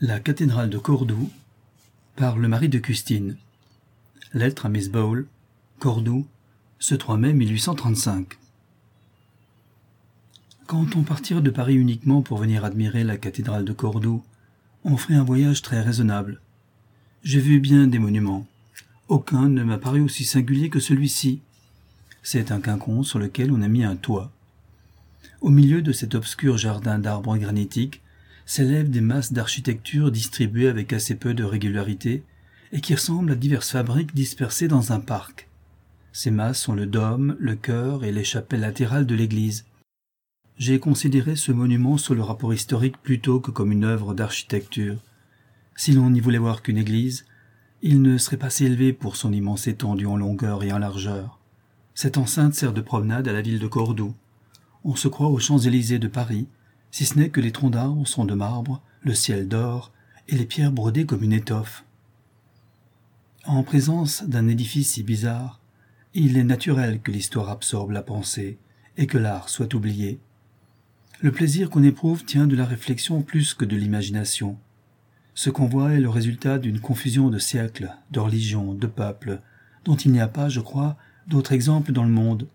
La 0.00 0.18
cathédrale 0.18 0.70
de 0.70 0.76
Cordoue 0.76 1.30
par 2.16 2.36
le 2.36 2.48
mari 2.48 2.68
de 2.68 2.80
Custine. 2.80 3.36
Lettre 4.32 4.66
à 4.66 4.68
Miss 4.68 4.90
Bowl, 4.90 5.28
Cordoue, 5.78 6.26
ce 6.80 6.96
3 6.96 7.16
mai 7.16 7.32
1835. 7.32 8.36
Quand 10.66 10.96
on 10.96 11.04
partirait 11.04 11.42
de 11.42 11.50
Paris 11.50 11.76
uniquement 11.76 12.22
pour 12.22 12.38
venir 12.38 12.64
admirer 12.64 13.04
la 13.04 13.16
cathédrale 13.16 13.64
de 13.64 13.72
Cordoue, 13.72 14.24
on 14.82 14.96
ferait 14.96 15.14
un 15.14 15.22
voyage 15.22 15.62
très 15.62 15.80
raisonnable. 15.80 16.40
J'ai 17.22 17.40
vu 17.40 17.60
bien 17.60 17.86
des 17.86 18.00
monuments. 18.00 18.48
Aucun 19.06 19.48
ne 19.48 19.62
m'a 19.62 19.78
paru 19.78 20.00
aussi 20.00 20.24
singulier 20.24 20.70
que 20.70 20.80
celui-ci. 20.80 21.40
C'est 22.24 22.50
un 22.50 22.60
quinconce 22.60 23.10
sur 23.10 23.20
lequel 23.20 23.52
on 23.52 23.62
a 23.62 23.68
mis 23.68 23.84
un 23.84 23.94
toit. 23.94 24.32
Au 25.40 25.50
milieu 25.50 25.82
de 25.82 25.92
cet 25.92 26.16
obscur 26.16 26.58
jardin 26.58 26.98
d'arbres 26.98 27.38
granitiques 27.38 28.00
s'élèvent 28.46 28.90
des 28.90 29.00
masses 29.00 29.32
d'architecture 29.32 30.10
distribuées 30.10 30.68
avec 30.68 30.92
assez 30.92 31.14
peu 31.14 31.34
de 31.34 31.44
régularité 31.44 32.22
et 32.72 32.80
qui 32.80 32.94
ressemblent 32.94 33.32
à 33.32 33.36
diverses 33.36 33.70
fabriques 33.70 34.14
dispersées 34.14 34.68
dans 34.68 34.92
un 34.92 35.00
parc. 35.00 35.48
Ces 36.12 36.30
masses 36.30 36.60
sont 36.60 36.74
le 36.74 36.86
dôme, 36.86 37.36
le 37.38 37.56
chœur 37.56 38.04
et 38.04 38.12
les 38.12 38.24
chapelles 38.24 38.60
latérales 38.60 39.06
de 39.06 39.14
l'église. 39.14 39.64
J'ai 40.58 40.78
considéré 40.78 41.34
ce 41.34 41.50
monument 41.50 41.96
sous 41.96 42.14
le 42.14 42.22
rapport 42.22 42.54
historique 42.54 42.98
plutôt 43.02 43.40
que 43.40 43.50
comme 43.50 43.72
une 43.72 43.84
œuvre 43.84 44.14
d'architecture. 44.14 44.98
Si 45.74 45.92
l'on 45.92 46.10
n'y 46.10 46.20
voulait 46.20 46.38
voir 46.38 46.62
qu'une 46.62 46.78
église, 46.78 47.26
il 47.82 48.00
ne 48.02 48.16
serait 48.18 48.36
pas 48.36 48.50
si 48.50 48.64
élevé 48.64 48.92
pour 48.92 49.16
son 49.16 49.32
immense 49.32 49.66
étendue 49.66 50.06
en 50.06 50.16
longueur 50.16 50.62
et 50.62 50.72
en 50.72 50.78
largeur. 50.78 51.40
Cette 51.94 52.18
enceinte 52.18 52.54
sert 52.54 52.72
de 52.72 52.80
promenade 52.80 53.26
à 53.26 53.32
la 53.32 53.42
ville 53.42 53.58
de 53.58 53.66
Cordoue. 53.66 54.14
On 54.84 54.94
se 54.94 55.08
croit 55.08 55.28
aux 55.28 55.38
Champs-Élysées 55.38 55.98
de 55.98 56.08
Paris, 56.08 56.46
si 56.94 57.06
ce 57.06 57.18
n'est 57.18 57.28
que 57.28 57.40
les 57.40 57.50
troncs 57.50 57.72
d'arbres 57.72 58.06
sont 58.06 58.24
de 58.24 58.34
marbre, 58.34 58.80
le 59.02 59.14
ciel 59.14 59.48
d'or, 59.48 59.90
et 60.28 60.36
les 60.36 60.46
pierres 60.46 60.70
brodées 60.70 61.06
comme 61.06 61.24
une 61.24 61.32
étoffe. 61.32 61.84
En 63.44 63.64
présence 63.64 64.22
d'un 64.22 64.46
édifice 64.46 64.92
si 64.92 65.02
bizarre, 65.02 65.58
il 66.14 66.36
est 66.36 66.44
naturel 66.44 67.00
que 67.00 67.10
l'histoire 67.10 67.50
absorbe 67.50 67.90
la 67.90 68.02
pensée 68.02 68.58
et 68.96 69.08
que 69.08 69.18
l'art 69.18 69.48
soit 69.48 69.74
oublié. 69.74 70.20
Le 71.20 71.32
plaisir 71.32 71.68
qu'on 71.68 71.82
éprouve 71.82 72.24
tient 72.24 72.46
de 72.46 72.54
la 72.54 72.64
réflexion 72.64 73.22
plus 73.22 73.54
que 73.54 73.64
de 73.64 73.74
l'imagination. 73.74 74.56
Ce 75.34 75.50
qu'on 75.50 75.66
voit 75.66 75.94
est 75.94 76.00
le 76.00 76.08
résultat 76.08 76.60
d'une 76.60 76.78
confusion 76.78 77.28
de 77.28 77.40
siècles, 77.40 77.92
de 78.12 78.20
religions, 78.20 78.72
de 78.72 78.86
peuples, 78.86 79.40
dont 79.84 79.96
il 79.96 80.12
n'y 80.12 80.20
a 80.20 80.28
pas, 80.28 80.48
je 80.48 80.60
crois, 80.60 80.96
d'autres 81.26 81.54
exemples 81.54 81.90
dans 81.90 82.04
le 82.04 82.10
monde. 82.10 82.46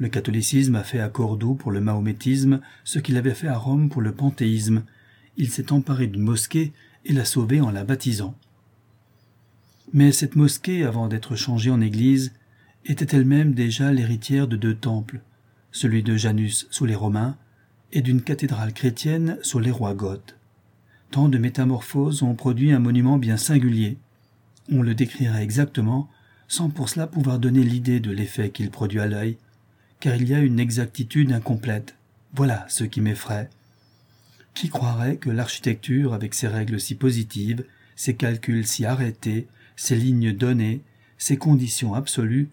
Le 0.00 0.08
catholicisme 0.08 0.76
a 0.76 0.82
fait 0.82 0.98
à 0.98 1.10
Cordoue 1.10 1.54
pour 1.54 1.70
le 1.70 1.82
mahométisme 1.82 2.60
ce 2.84 2.98
qu'il 2.98 3.18
avait 3.18 3.34
fait 3.34 3.48
à 3.48 3.58
Rome 3.58 3.90
pour 3.90 4.00
le 4.00 4.12
panthéisme. 4.12 4.82
Il 5.36 5.50
s'est 5.50 5.72
emparé 5.72 6.06
d'une 6.06 6.22
mosquée 6.22 6.72
et 7.04 7.12
l'a 7.12 7.26
sauvée 7.26 7.60
en 7.60 7.70
la 7.70 7.84
baptisant. 7.84 8.34
Mais 9.92 10.10
cette 10.10 10.36
mosquée, 10.36 10.84
avant 10.84 11.06
d'être 11.06 11.36
changée 11.36 11.70
en 11.70 11.82
église, 11.82 12.32
était 12.86 13.14
elle-même 13.14 13.52
déjà 13.52 13.92
l'héritière 13.92 14.48
de 14.48 14.56
deux 14.56 14.74
temples, 14.74 15.20
celui 15.70 16.02
de 16.02 16.16
Janus 16.16 16.66
sous 16.70 16.86
les 16.86 16.94
Romains 16.94 17.36
et 17.92 18.00
d'une 18.00 18.22
cathédrale 18.22 18.72
chrétienne 18.72 19.36
sous 19.42 19.58
les 19.58 19.70
rois 19.70 19.94
goths. 19.94 20.34
Tant 21.10 21.28
de 21.28 21.36
métamorphoses 21.36 22.22
ont 22.22 22.34
produit 22.34 22.72
un 22.72 22.78
monument 22.78 23.18
bien 23.18 23.36
singulier. 23.36 23.98
On 24.72 24.80
le 24.80 24.94
décrirait 24.94 25.42
exactement, 25.42 26.08
sans 26.48 26.70
pour 26.70 26.88
cela 26.88 27.06
pouvoir 27.06 27.38
donner 27.38 27.64
l'idée 27.64 28.00
de 28.00 28.10
l'effet 28.10 28.48
qu'il 28.48 28.70
produit 28.70 29.00
à 29.00 29.06
l'œil, 29.06 29.36
car 30.00 30.16
il 30.16 30.28
y 30.28 30.34
a 30.34 30.40
une 30.40 30.58
exactitude 30.58 31.30
incomplète. 31.32 31.94
Voilà 32.34 32.64
ce 32.68 32.84
qui 32.84 33.00
m'effraie. 33.00 33.50
Qui 34.54 34.68
croirait 34.68 35.16
que 35.16 35.30
l'architecture, 35.30 36.14
avec 36.14 36.34
ses 36.34 36.48
règles 36.48 36.80
si 36.80 36.94
positives, 36.94 37.64
ses 37.96 38.16
calculs 38.16 38.66
si 38.66 38.84
arrêtés, 38.84 39.46
ses 39.76 39.96
lignes 39.96 40.32
données, 40.32 40.82
ses 41.18 41.36
conditions 41.36 41.94
absolues, 41.94 42.48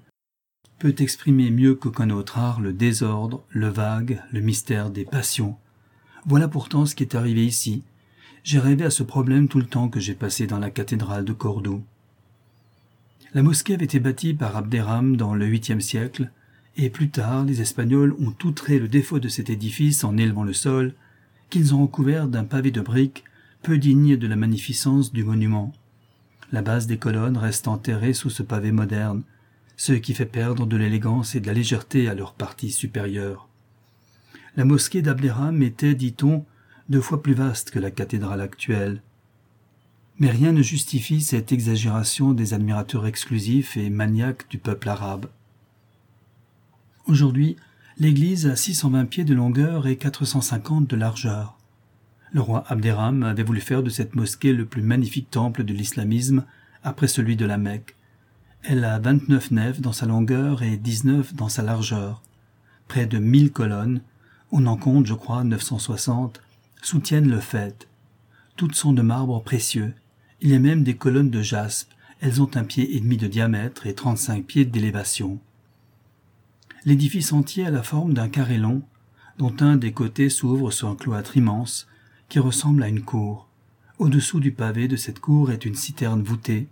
peut 0.80 0.96
exprimer 1.00 1.50
mieux 1.50 1.74
qu'aucun 1.74 2.10
autre 2.10 2.38
art 2.38 2.62
le 2.62 2.74
désordre, 2.74 3.44
le 3.50 3.70
vague, 3.70 4.22
le 4.32 4.42
mystère 4.42 4.90
des 4.90 5.06
passions. 5.06 5.56
Voilà 6.26 6.48
pourtant 6.48 6.86
ce 6.86 6.94
qui 6.94 7.04
est 7.04 7.16
arrivé 7.16 7.46
ici. 7.46 7.84
J'ai 8.44 8.60
rêvé 8.60 8.86
à 8.86 8.90
ce 8.90 9.04
problème 9.04 9.48
tout 9.48 9.60
le 9.60 9.66
temps 9.66 9.90
que 9.90 10.00
j'ai 10.00 10.14
passé 10.14 10.48
dans 10.48 10.60
la 10.60 10.70
cathédrale 10.70 11.26
de 11.26 11.34
Cordoue. 11.34 11.84
La 13.34 13.44
mosquée 13.44 13.74
avait 13.74 13.86
été 13.86 14.00
bâtie 14.00 14.34
par 14.34 14.56
Abderraham 14.56 15.18
dans 15.18 15.34
le 15.34 15.46
huitième 15.46 15.82
siècle, 15.82 16.32
et 16.78 16.90
plus 16.90 17.10
tard, 17.10 17.44
les 17.44 17.62
Espagnols 17.62 18.16
ont 18.20 18.34
outré 18.44 18.78
le 18.78 18.88
défaut 18.88 19.20
de 19.20 19.30
cet 19.30 19.50
édifice 19.50 20.04
en 20.04 20.16
élevant 20.16 20.44
le 20.44 20.54
sol, 20.54 20.94
qu'ils 21.50 21.74
ont 21.74 21.82
recouvert 21.82 22.28
d'un 22.28 22.44
pavé 22.44 22.72
de 22.72 22.82
briques 22.82 23.24
peu 23.64 23.78
digne 23.78 24.16
de 24.16 24.28
la 24.28 24.36
magnificence 24.36 25.12
du 25.12 25.24
monument. 25.24 25.74
La 26.52 26.62
base 26.62 26.88
des 26.88 26.98
colonnes 26.98 27.38
reste 27.38 27.68
enterrée 27.68 28.14
sous 28.14 28.30
ce 28.30 28.44
pavé 28.44 28.72
moderne, 28.72 29.24
ce 29.76 29.94
qui 29.94 30.14
fait 30.14 30.26
perdre 30.26 30.66
de 30.66 30.78
l'élégance 30.78 31.36
et 31.36 31.40
de 31.40 31.48
la 31.48 31.54
légèreté 31.54 32.08
à 32.08 32.14
leur 32.14 32.34
partie 32.34 32.72
supérieure. 32.72 33.50
La 34.56 34.64
mosquée 34.64 35.02
d'Abderraham 35.02 35.62
était, 35.64 35.96
dit-on, 35.96 36.46
deux 36.90 37.02
fois 37.02 37.22
plus 37.22 37.34
vaste 37.34 37.72
que 37.72 37.80
la 37.80 37.92
cathédrale 37.92 38.42
actuelle. 38.42 39.02
Mais 40.20 40.30
rien 40.30 40.52
ne 40.52 40.62
justifie 40.62 41.22
cette 41.22 41.52
exagération 41.52 42.34
des 42.34 42.54
admirateurs 42.54 43.06
exclusifs 43.06 43.78
et 43.78 43.90
maniaques 43.90 44.50
du 44.50 44.58
peuple 44.58 44.90
arabe. 44.90 45.28
Aujourd'hui, 47.08 47.56
l'église 47.98 48.48
a 48.48 48.58
620 48.58 49.06
pieds 49.06 49.24
de 49.24 49.34
longueur 49.34 49.88
et 49.88 49.96
450 49.96 50.90
de 50.90 50.96
largeur. 50.98 51.58
Le 52.34 52.42
roi 52.42 52.66
Abderraham 52.68 53.24
avait 53.24 53.44
voulu 53.44 53.62
faire 53.62 53.82
de 53.82 53.90
cette 53.90 54.14
mosquée 54.14 54.52
le 54.52 54.66
plus 54.66 54.82
magnifique 54.82 55.32
temple 55.32 55.64
de 55.64 55.74
l'islamisme 55.74 56.44
après 56.84 57.08
celui 57.08 57.38
de 57.38 57.46
la 57.46 57.58
Mecque. 57.58 57.96
Elle 58.62 58.84
a 58.84 59.00
29 59.00 59.52
nefs 59.52 59.80
dans 59.80 59.94
sa 59.94 60.06
longueur 60.06 60.64
et 60.64 60.76
19 60.76 61.34
dans 61.34 61.48
sa 61.48 61.64
largeur. 61.64 62.22
Près 62.90 63.06
de 63.06 63.20
1000 63.20 63.54
colonnes, 63.54 64.02
on 64.52 64.66
en 64.66 64.76
compte, 64.76 65.06
je 65.06 65.14
crois, 65.14 65.46
960, 65.46 66.42
soutiennent 66.82 67.30
le 67.30 67.40
fait. 67.40 67.88
Toutes 68.58 68.76
sont 68.76 68.92
de 68.92 69.02
marbre 69.02 69.42
précieux. 69.42 69.94
Il 70.42 70.50
y 70.50 70.56
a 70.56 70.60
même 70.60 70.84
des 70.84 70.98
colonnes 70.98 71.30
de 71.30 71.42
jaspe. 71.42 71.94
Elles 72.20 72.42
ont 72.42 72.52
un 72.56 72.66
pied 72.66 72.98
et 72.98 73.00
demi 73.00 73.16
de 73.16 73.28
diamètre 73.28 73.88
et 73.88 73.96
35 73.96 74.44
pieds 74.44 74.66
d'élévation. 74.66 75.40
L'édifice 76.88 77.34
entier 77.34 77.66
a 77.66 77.70
la 77.70 77.84
forme 77.84 78.14
d'un 78.14 78.30
carré 78.30 78.58
long, 78.58 78.82
dont 79.38 79.54
un 79.60 79.76
des 79.76 79.92
côtés 79.92 80.30
s'ouvre 80.30 80.72
sur 80.72 80.88
un 80.88 80.96
cloître 80.96 81.36
immense, 81.36 81.86
qui 82.30 82.40
ressemble 82.40 82.82
à 82.82 82.88
une 82.88 83.02
cour. 83.02 83.50
Au-dessous 84.00 84.40
du 84.40 84.54
pavé 84.54 84.88
de 84.88 84.96
cette 84.96 85.20
cour 85.20 85.52
est 85.52 85.66
une 85.66 85.76
citerne 85.76 86.24
voûtée. 86.24 86.70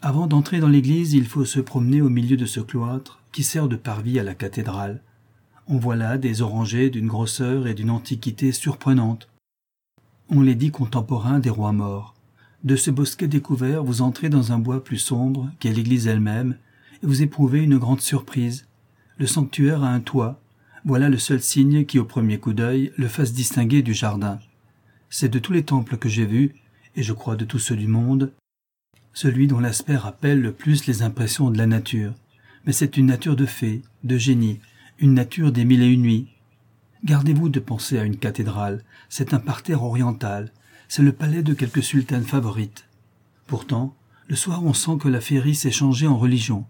Avant 0.00 0.26
d'entrer 0.26 0.60
dans 0.60 0.70
l'église, 0.70 1.12
il 1.12 1.26
faut 1.26 1.44
se 1.44 1.60
promener 1.60 2.00
au 2.00 2.08
milieu 2.08 2.38
de 2.38 2.46
ce 2.46 2.60
cloître, 2.60 3.20
qui 3.30 3.42
sert 3.42 3.68
de 3.68 3.76
parvis 3.76 4.18
à 4.18 4.22
la 4.22 4.34
cathédrale. 4.34 5.02
On 5.66 5.76
voit 5.76 5.94
là 5.94 6.16
des 6.16 6.40
orangers 6.40 6.88
d'une 6.88 7.08
grosseur 7.08 7.66
et 7.66 7.74
d'une 7.74 7.90
antiquité 7.90 8.52
surprenante. 8.52 9.28
On 10.30 10.40
les 10.40 10.54
dit 10.54 10.70
contemporains 10.70 11.40
des 11.40 11.50
rois 11.50 11.72
morts. 11.72 12.14
De 12.62 12.74
ce 12.74 12.90
bosquet 12.90 13.28
découvert, 13.28 13.84
vous 13.84 14.00
entrez 14.00 14.30
dans 14.30 14.50
un 14.50 14.58
bois 14.58 14.82
plus 14.82 14.96
sombre, 14.96 15.50
qu'est 15.60 15.74
l'église 15.74 16.06
elle-même, 16.06 16.56
vous 17.04 17.22
éprouvez 17.22 17.62
une 17.62 17.78
grande 17.78 18.00
surprise. 18.00 18.66
Le 19.18 19.26
sanctuaire 19.26 19.82
a 19.82 19.88
un 19.88 20.00
toit. 20.00 20.40
Voilà 20.84 21.08
le 21.08 21.18
seul 21.18 21.40
signe 21.40 21.84
qui, 21.84 21.98
au 21.98 22.04
premier 22.04 22.38
coup 22.38 22.52
d'œil, 22.52 22.92
le 22.96 23.08
fasse 23.08 23.32
distinguer 23.32 23.82
du 23.82 23.94
jardin. 23.94 24.38
C'est 25.10 25.28
de 25.28 25.38
tous 25.38 25.52
les 25.52 25.64
temples 25.64 25.96
que 25.96 26.08
j'ai 26.08 26.26
vus, 26.26 26.54
et 26.96 27.02
je 27.02 27.12
crois 27.12 27.36
de 27.36 27.44
tous 27.44 27.58
ceux 27.58 27.76
du 27.76 27.88
monde, 27.88 28.32
celui 29.12 29.46
dont 29.46 29.60
l'aspect 29.60 29.96
rappelle 29.96 30.40
le 30.40 30.52
plus 30.52 30.86
les 30.86 31.02
impressions 31.02 31.50
de 31.50 31.58
la 31.58 31.66
nature. 31.66 32.14
Mais 32.66 32.72
c'est 32.72 32.96
une 32.96 33.06
nature 33.06 33.36
de 33.36 33.46
fée, 33.46 33.82
de 34.02 34.16
génie, 34.16 34.60
une 34.98 35.14
nature 35.14 35.52
des 35.52 35.64
mille 35.64 35.82
et 35.82 35.88
une 35.88 36.02
nuits. 36.02 36.28
Gardez-vous 37.04 37.48
de 37.48 37.60
penser 37.60 37.98
à 37.98 38.04
une 38.04 38.16
cathédrale, 38.16 38.82
c'est 39.08 39.34
un 39.34 39.38
parterre 39.38 39.82
oriental, 39.82 40.52
c'est 40.88 41.02
le 41.02 41.12
palais 41.12 41.42
de 41.42 41.54
quelque 41.54 41.82
sultane 41.82 42.24
favorite. 42.24 42.86
Pourtant, 43.46 43.94
le 44.28 44.36
soir 44.36 44.64
on 44.64 44.72
sent 44.72 44.96
que 45.00 45.08
la 45.08 45.20
féerie 45.20 45.54
s'est 45.54 45.70
changée 45.70 46.06
en 46.06 46.16
religion. 46.16 46.64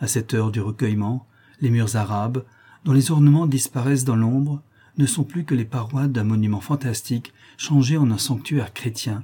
À 0.00 0.06
cette 0.06 0.34
heure 0.34 0.50
du 0.50 0.60
recueillement, 0.60 1.26
les 1.60 1.70
murs 1.70 1.94
arabes, 1.96 2.44
dont 2.84 2.92
les 2.92 3.10
ornements 3.10 3.46
disparaissent 3.46 4.04
dans 4.04 4.16
l'ombre, 4.16 4.62
ne 4.96 5.06
sont 5.06 5.24
plus 5.24 5.44
que 5.44 5.54
les 5.54 5.64
parois 5.64 6.08
d'un 6.08 6.24
monument 6.24 6.60
fantastique 6.60 7.32
changé 7.58 7.96
en 7.96 8.10
un 8.10 8.18
sanctuaire 8.18 8.72
chrétien. 8.72 9.22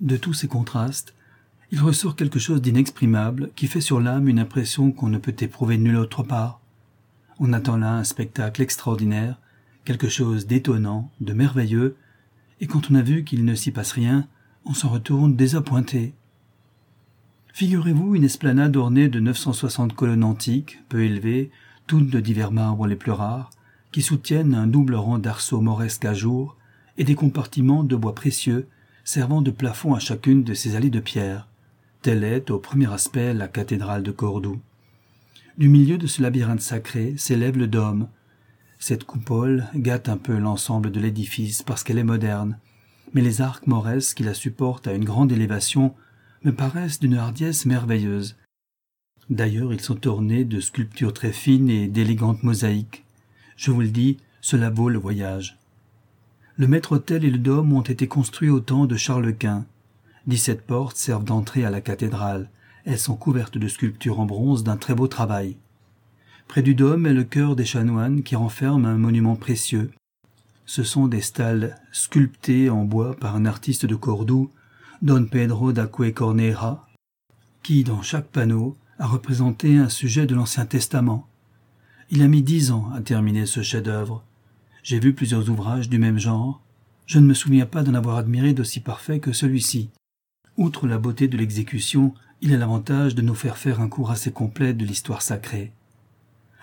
De 0.00 0.16
tous 0.16 0.32
ces 0.32 0.48
contrastes, 0.48 1.14
il 1.70 1.80
ressort 1.80 2.16
quelque 2.16 2.38
chose 2.38 2.62
d'inexprimable 2.62 3.50
qui 3.54 3.66
fait 3.66 3.82
sur 3.82 4.00
l'âme 4.00 4.28
une 4.28 4.38
impression 4.38 4.90
qu'on 4.90 5.08
ne 5.08 5.18
peut 5.18 5.36
éprouver 5.38 5.76
nulle 5.76 5.96
autre 5.96 6.22
part. 6.22 6.60
On 7.38 7.52
attend 7.52 7.76
là 7.76 7.94
un 7.94 8.04
spectacle 8.04 8.62
extraordinaire, 8.62 9.38
quelque 9.84 10.08
chose 10.08 10.46
d'étonnant, 10.46 11.10
de 11.20 11.34
merveilleux, 11.34 11.96
et 12.60 12.66
quand 12.66 12.90
on 12.90 12.94
a 12.94 13.02
vu 13.02 13.24
qu'il 13.24 13.44
ne 13.44 13.54
s'y 13.54 13.70
passe 13.70 13.92
rien, 13.92 14.26
on 14.64 14.72
s'en 14.72 14.88
retourne 14.88 15.36
désappointé. 15.36 16.14
Figurez-vous 17.58 18.14
une 18.14 18.22
esplanade 18.22 18.76
ornée 18.76 19.08
de 19.08 19.18
960 19.18 19.92
colonnes 19.92 20.22
antiques, 20.22 20.78
peu 20.88 21.02
élevées, 21.02 21.50
toutes 21.88 22.08
de 22.08 22.20
divers 22.20 22.52
marbres 22.52 22.86
les 22.86 22.94
plus 22.94 23.10
rares, 23.10 23.50
qui 23.90 24.00
soutiennent 24.00 24.54
un 24.54 24.68
double 24.68 24.94
rang 24.94 25.18
d'arceaux 25.18 25.60
moresques 25.60 26.04
à 26.04 26.14
jour, 26.14 26.56
et 26.98 27.02
des 27.02 27.16
compartiments 27.16 27.82
de 27.82 27.96
bois 27.96 28.14
précieux 28.14 28.68
servant 29.02 29.42
de 29.42 29.50
plafond 29.50 29.94
à 29.94 29.98
chacune 29.98 30.44
de 30.44 30.54
ces 30.54 30.76
allées 30.76 30.88
de 30.88 31.00
pierre. 31.00 31.48
Telle 32.00 32.22
est, 32.22 32.52
au 32.52 32.60
premier 32.60 32.92
aspect, 32.92 33.34
la 33.34 33.48
cathédrale 33.48 34.04
de 34.04 34.12
Cordoue. 34.12 34.60
Du 35.58 35.68
milieu 35.68 35.98
de 35.98 36.06
ce 36.06 36.22
labyrinthe 36.22 36.60
sacré 36.60 37.14
s'élève 37.16 37.58
le 37.58 37.66
dôme. 37.66 38.06
Cette 38.78 39.02
coupole 39.02 39.66
gâte 39.74 40.08
un 40.08 40.16
peu 40.16 40.38
l'ensemble 40.38 40.92
de 40.92 41.00
l'édifice 41.00 41.64
parce 41.64 41.82
qu'elle 41.82 41.98
est 41.98 42.04
moderne, 42.04 42.56
mais 43.14 43.20
les 43.20 43.40
arcs 43.40 43.66
mauresques 43.66 44.18
qui 44.18 44.22
la 44.22 44.34
supportent 44.34 44.86
à 44.86 44.92
une 44.92 45.04
grande 45.04 45.32
élévation 45.32 45.92
me 46.44 46.52
paraissent 46.52 47.00
d'une 47.00 47.16
hardiesse 47.16 47.66
merveilleuse. 47.66 48.36
D'ailleurs, 49.30 49.72
ils 49.72 49.80
sont 49.80 50.06
ornés 50.06 50.44
de 50.44 50.60
sculptures 50.60 51.12
très 51.12 51.32
fines 51.32 51.68
et 51.68 51.86
d'élégantes 51.88 52.42
mosaïques. 52.42 53.04
Je 53.56 53.70
vous 53.70 53.80
le 53.80 53.88
dis, 53.88 54.18
cela 54.40 54.70
vaut 54.70 54.88
le 54.88 54.98
voyage. 54.98 55.58
Le 56.56 56.66
maître-autel 56.66 57.24
et 57.24 57.30
le 57.30 57.38
dôme 57.38 57.72
ont 57.72 57.82
été 57.82 58.08
construits 58.08 58.50
au 58.50 58.60
temps 58.60 58.86
de 58.86 58.96
Charles 58.96 59.34
Quint. 59.34 59.66
Dix-sept 60.26 60.62
portes 60.66 60.96
servent 60.96 61.24
d'entrée 61.24 61.64
à 61.64 61.70
la 61.70 61.80
cathédrale. 61.80 62.50
Elles 62.84 62.98
sont 62.98 63.16
couvertes 63.16 63.58
de 63.58 63.68
sculptures 63.68 64.20
en 64.20 64.26
bronze 64.26 64.64
d'un 64.64 64.76
très 64.76 64.94
beau 64.94 65.08
travail. 65.08 65.56
Près 66.46 66.62
du 66.62 66.74
dôme 66.74 67.06
est 67.06 67.12
le 67.12 67.24
cœur 67.24 67.56
des 67.56 67.66
chanoines 67.66 68.22
qui 68.22 68.34
renferme 68.34 68.86
un 68.86 68.96
monument 68.96 69.36
précieux. 69.36 69.90
Ce 70.64 70.82
sont 70.82 71.06
des 71.06 71.20
stalles 71.20 71.76
sculptées 71.92 72.70
en 72.70 72.84
bois 72.84 73.14
par 73.16 73.36
un 73.36 73.44
artiste 73.44 73.86
de 73.86 73.94
Cordoue, 73.94 74.50
Don 75.00 75.26
Pedro 75.26 75.72
d'Aque 75.72 76.12
Corneja, 76.12 76.84
qui, 77.62 77.84
dans 77.84 78.02
chaque 78.02 78.26
panneau, 78.26 78.76
a 78.98 79.06
représenté 79.06 79.76
un 79.76 79.88
sujet 79.88 80.26
de 80.26 80.34
l'Ancien 80.34 80.66
Testament. 80.66 81.28
Il 82.10 82.20
a 82.20 82.26
mis 82.26 82.42
dix 82.42 82.72
ans 82.72 82.90
à 82.92 83.00
terminer 83.00 83.46
ce 83.46 83.62
chef-d'œuvre. 83.62 84.24
J'ai 84.82 84.98
vu 84.98 85.14
plusieurs 85.14 85.48
ouvrages 85.50 85.88
du 85.88 86.00
même 86.00 86.18
genre. 86.18 86.60
Je 87.06 87.20
ne 87.20 87.26
me 87.26 87.34
souviens 87.34 87.64
pas 87.64 87.84
d'en 87.84 87.94
avoir 87.94 88.16
admiré 88.16 88.54
d'aussi 88.54 88.80
parfait 88.80 89.20
que 89.20 89.32
celui-ci. 89.32 89.90
Outre 90.56 90.88
la 90.88 90.98
beauté 90.98 91.28
de 91.28 91.36
l'exécution, 91.36 92.12
il 92.40 92.52
a 92.52 92.56
l'avantage 92.56 93.14
de 93.14 93.22
nous 93.22 93.36
faire 93.36 93.56
faire 93.56 93.80
un 93.80 93.88
cours 93.88 94.10
assez 94.10 94.32
complet 94.32 94.74
de 94.74 94.84
l'histoire 94.84 95.22
sacrée. 95.22 95.70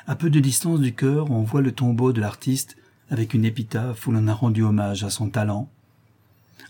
À 0.07 0.17
peu 0.17 0.29
de 0.29 0.41
distance 0.41 0.81
du 0.81 0.93
cœur, 0.93 1.31
on 1.31 1.43
voit 1.43 1.61
le 1.61 1.71
tombeau 1.71 2.11
de 2.11 2.19
l'artiste 2.19 2.75
avec 3.09 3.33
une 3.33 3.45
épitaphe 3.45 4.05
où 4.07 4.11
l'on 4.11 4.27
a 4.27 4.33
rendu 4.33 4.61
hommage 4.61 5.05
à 5.05 5.09
son 5.09 5.29
talent. 5.29 5.69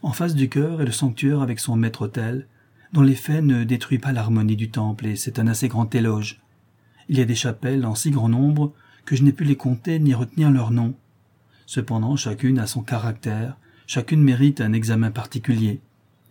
En 0.01 0.11
face 0.11 0.35
du 0.35 0.49
cœur 0.49 0.81
est 0.81 0.85
le 0.85 0.91
sanctuaire 0.91 1.41
avec 1.41 1.59
son 1.59 1.75
maître-autel, 1.75 2.47
dont 2.93 3.01
l'effet 3.01 3.41
ne 3.41 3.63
détruit 3.63 3.99
pas 3.99 4.11
l'harmonie 4.11 4.55
du 4.55 4.69
temple, 4.69 5.07
et 5.07 5.15
c'est 5.15 5.39
un 5.39 5.47
assez 5.47 5.67
grand 5.67 5.93
éloge. 5.95 6.41
Il 7.09 7.17
y 7.17 7.21
a 7.21 7.25
des 7.25 7.35
chapelles 7.35 7.85
en 7.85 7.95
si 7.95 8.11
grand 8.11 8.29
nombre 8.29 8.73
que 9.05 9.15
je 9.15 9.23
n'ai 9.23 9.33
pu 9.33 9.43
les 9.43 9.55
compter 9.55 9.99
ni 9.99 10.13
retenir 10.13 10.51
leurs 10.51 10.71
noms. 10.71 10.95
Cependant, 11.65 12.15
chacune 12.15 12.59
a 12.59 12.67
son 12.67 12.81
caractère, 12.81 13.57
chacune 13.87 14.21
mérite 14.21 14.61
un 14.61 14.73
examen 14.73 15.11
particulier. 15.11 15.81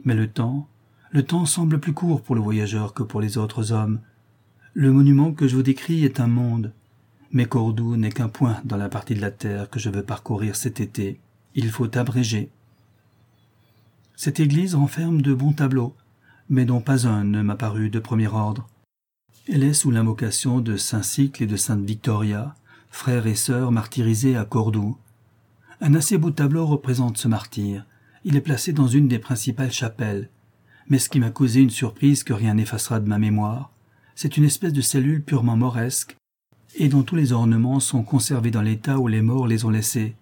Mais 0.04 0.14
le 0.14 0.28
temps, 0.28 0.68
le 1.10 1.22
temps 1.22 1.46
semble 1.46 1.78
plus 1.78 1.92
court 1.92 2.22
pour 2.22 2.34
le 2.34 2.40
voyageur 2.40 2.94
que 2.94 3.02
pour 3.02 3.20
les 3.20 3.38
autres 3.38 3.72
hommes. 3.72 4.00
Le 4.74 4.90
monument 4.90 5.32
que 5.32 5.46
je 5.46 5.54
vous 5.54 5.62
décris 5.62 6.04
est 6.04 6.18
un 6.18 6.26
monde, 6.26 6.72
mais 7.30 7.46
Cordoue 7.46 7.96
n'est 7.96 8.10
qu'un 8.10 8.28
point 8.28 8.60
dans 8.64 8.76
la 8.76 8.88
partie 8.88 9.14
de 9.14 9.20
la 9.20 9.30
terre 9.30 9.70
que 9.70 9.78
je 9.78 9.90
veux 9.90 10.02
parcourir 10.02 10.56
cet 10.56 10.80
été. 10.80 11.20
Il 11.54 11.70
faut 11.70 11.96
abréger. 11.96 12.50
Cette 14.16 14.40
église 14.40 14.74
renferme 14.74 15.22
de 15.22 15.34
bons 15.34 15.52
tableaux, 15.52 15.94
mais 16.48 16.64
dont 16.64 16.80
pas 16.80 17.06
un 17.06 17.24
ne 17.24 17.42
m'a 17.42 17.56
paru 17.56 17.90
de 17.90 17.98
premier 17.98 18.28
ordre. 18.28 18.68
Elle 19.48 19.64
est 19.64 19.74
sous 19.74 19.90
l'invocation 19.90 20.60
de 20.60 20.76
saint 20.76 21.02
Cycle 21.02 21.42
et 21.42 21.46
de 21.46 21.56
sainte 21.56 21.84
Victoria, 21.84 22.54
frères 22.90 23.26
et 23.26 23.34
sœurs 23.34 23.72
martyrisés 23.72 24.36
à 24.36 24.44
Cordoue. 24.44 24.96
Un 25.80 25.94
assez 25.94 26.16
beau 26.16 26.30
tableau 26.30 26.64
représente 26.64 27.18
ce 27.18 27.28
martyr. 27.28 27.84
Il 28.24 28.36
est 28.36 28.40
placé 28.40 28.72
dans 28.72 28.86
une 28.86 29.08
des 29.08 29.18
principales 29.18 29.72
chapelles, 29.72 30.30
mais 30.88 30.98
ce 30.98 31.08
qui 31.08 31.20
m'a 31.20 31.30
causé 31.30 31.60
une 31.60 31.70
surprise 31.70 32.24
que 32.24 32.32
rien 32.32 32.54
n'effacera 32.54 33.00
de 33.00 33.08
ma 33.08 33.18
mémoire, 33.18 33.72
c'est 34.14 34.36
une 34.36 34.44
espèce 34.44 34.72
de 34.72 34.80
cellule 34.80 35.24
purement 35.24 35.56
moresque, 35.56 36.16
et 36.76 36.88
dont 36.88 37.02
tous 37.02 37.16
les 37.16 37.32
ornements 37.32 37.80
sont 37.80 38.02
conservés 38.02 38.50
dans 38.50 38.62
l'état 38.62 38.98
où 38.98 39.08
les 39.08 39.22
morts 39.22 39.46
les 39.46 39.64
ont 39.64 39.70
laissés. 39.70 40.14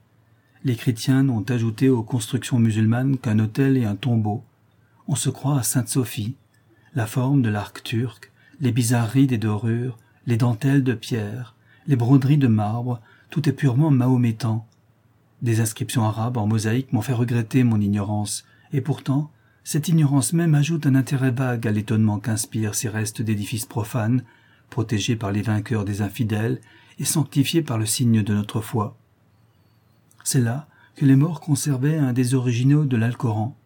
Les 0.64 0.76
chrétiens 0.76 1.24
n'ont 1.24 1.44
ajouté 1.48 1.88
aux 1.88 2.04
constructions 2.04 2.60
musulmanes 2.60 3.18
qu'un 3.18 3.40
autel 3.40 3.76
et 3.76 3.84
un 3.84 3.96
tombeau. 3.96 4.44
On 5.08 5.16
se 5.16 5.28
croit 5.28 5.58
à 5.58 5.64
Sainte 5.64 5.88
Sophie. 5.88 6.36
La 6.94 7.06
forme 7.06 7.42
de 7.42 7.48
l'arc 7.48 7.82
turc, 7.82 8.30
les 8.60 8.70
bizarreries 8.70 9.26
des 9.26 9.38
dorures, 9.38 9.98
les 10.26 10.36
dentelles 10.36 10.84
de 10.84 10.94
pierre, 10.94 11.56
les 11.88 11.96
broderies 11.96 12.38
de 12.38 12.46
marbre, 12.46 13.00
tout 13.30 13.48
est 13.48 13.52
purement 13.52 13.90
mahométan. 13.90 14.64
Des 15.40 15.60
inscriptions 15.60 16.04
arabes 16.04 16.36
en 16.36 16.46
mosaïque 16.46 16.92
m'ont 16.92 17.02
fait 17.02 17.12
regretter 17.12 17.64
mon 17.64 17.80
ignorance, 17.80 18.44
et 18.72 18.80
pourtant 18.80 19.32
cette 19.64 19.88
ignorance 19.88 20.32
même 20.32 20.54
ajoute 20.54 20.86
un 20.86 20.94
intérêt 20.94 21.32
vague 21.32 21.66
à 21.66 21.72
l'étonnement 21.72 22.20
qu'inspirent 22.20 22.76
ces 22.76 22.88
restes 22.88 23.20
d'édifices 23.20 23.66
profanes, 23.66 24.22
protégés 24.70 25.16
par 25.16 25.32
les 25.32 25.42
vainqueurs 25.42 25.84
des 25.84 26.02
infidèles 26.02 26.60
et 27.00 27.04
sanctifiés 27.04 27.62
par 27.62 27.78
le 27.78 27.86
signe 27.86 28.22
de 28.22 28.34
notre 28.34 28.60
foi. 28.60 28.96
C'est 30.24 30.40
là 30.40 30.68
que 30.96 31.04
les 31.04 31.16
morts 31.16 31.40
conservaient 31.40 31.96
un 31.96 32.12
des 32.12 32.34
originaux 32.34 32.84
de 32.84 32.96
l'Alcoran. 32.96 33.56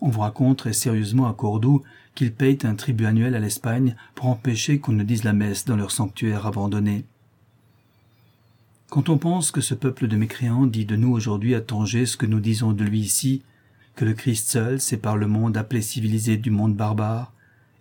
On 0.00 0.08
vous 0.08 0.20
raconte 0.20 0.58
très 0.58 0.72
sérieusement 0.72 1.28
à 1.28 1.34
Cordoue 1.34 1.82
qu'ils 2.14 2.32
payent 2.32 2.58
un 2.64 2.74
tribut 2.74 3.06
annuel 3.06 3.34
à 3.34 3.40
l'Espagne 3.40 3.96
pour 4.14 4.26
empêcher 4.26 4.78
qu'on 4.78 4.92
ne 4.92 5.04
dise 5.04 5.24
la 5.24 5.32
messe 5.32 5.64
dans 5.64 5.76
leur 5.76 5.90
sanctuaire 5.90 6.46
abandonné. 6.46 7.04
Quand 8.88 9.08
on 9.08 9.18
pense 9.18 9.50
que 9.50 9.60
ce 9.60 9.74
peuple 9.74 10.06
de 10.06 10.16
mécréants 10.16 10.66
dit 10.66 10.84
de 10.84 10.96
nous 10.96 11.12
aujourd'hui 11.12 11.54
à 11.54 11.60
Tanger 11.60 12.06
ce 12.06 12.16
que 12.16 12.26
nous 12.26 12.40
disons 12.40 12.72
de 12.72 12.84
lui 12.84 13.00
ici, 13.00 13.42
que 13.96 14.04
le 14.04 14.14
Christ 14.14 14.48
seul 14.48 14.80
sépare 14.80 15.16
le 15.16 15.26
monde 15.26 15.56
appelé 15.56 15.82
civilisé 15.82 16.36
du 16.36 16.50
monde 16.50 16.76
barbare, 16.76 17.32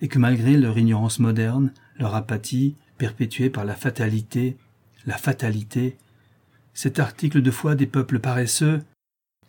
et 0.01 0.07
que 0.07 0.19
malgré 0.19 0.57
leur 0.57 0.77
ignorance 0.77 1.19
moderne, 1.19 1.71
leur 1.99 2.15
apathie, 2.15 2.75
perpétuée 2.97 3.49
par 3.49 3.65
la 3.65 3.75
fatalité, 3.75 4.57
la 5.05 5.17
fatalité, 5.17 5.97
cet 6.75 7.00
article 7.00 7.42
de 7.42 7.51
foi 7.51 7.74
des 7.75 7.88
peuples 7.88 8.19
paresseux, 8.19 8.81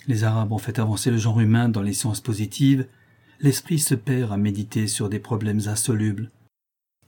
les 0.06 0.22
Arabes 0.22 0.52
ont 0.52 0.58
fait 0.58 0.78
avancer 0.78 1.10
le 1.10 1.18
genre 1.18 1.40
humain 1.40 1.68
dans 1.68 1.82
les 1.82 1.92
sciences 1.92 2.20
positives, 2.20 2.86
l'esprit 3.40 3.80
se 3.80 3.96
perd 3.96 4.32
à 4.32 4.36
méditer 4.36 4.86
sur 4.86 5.08
des 5.08 5.18
problèmes 5.18 5.62
insolubles. 5.66 6.30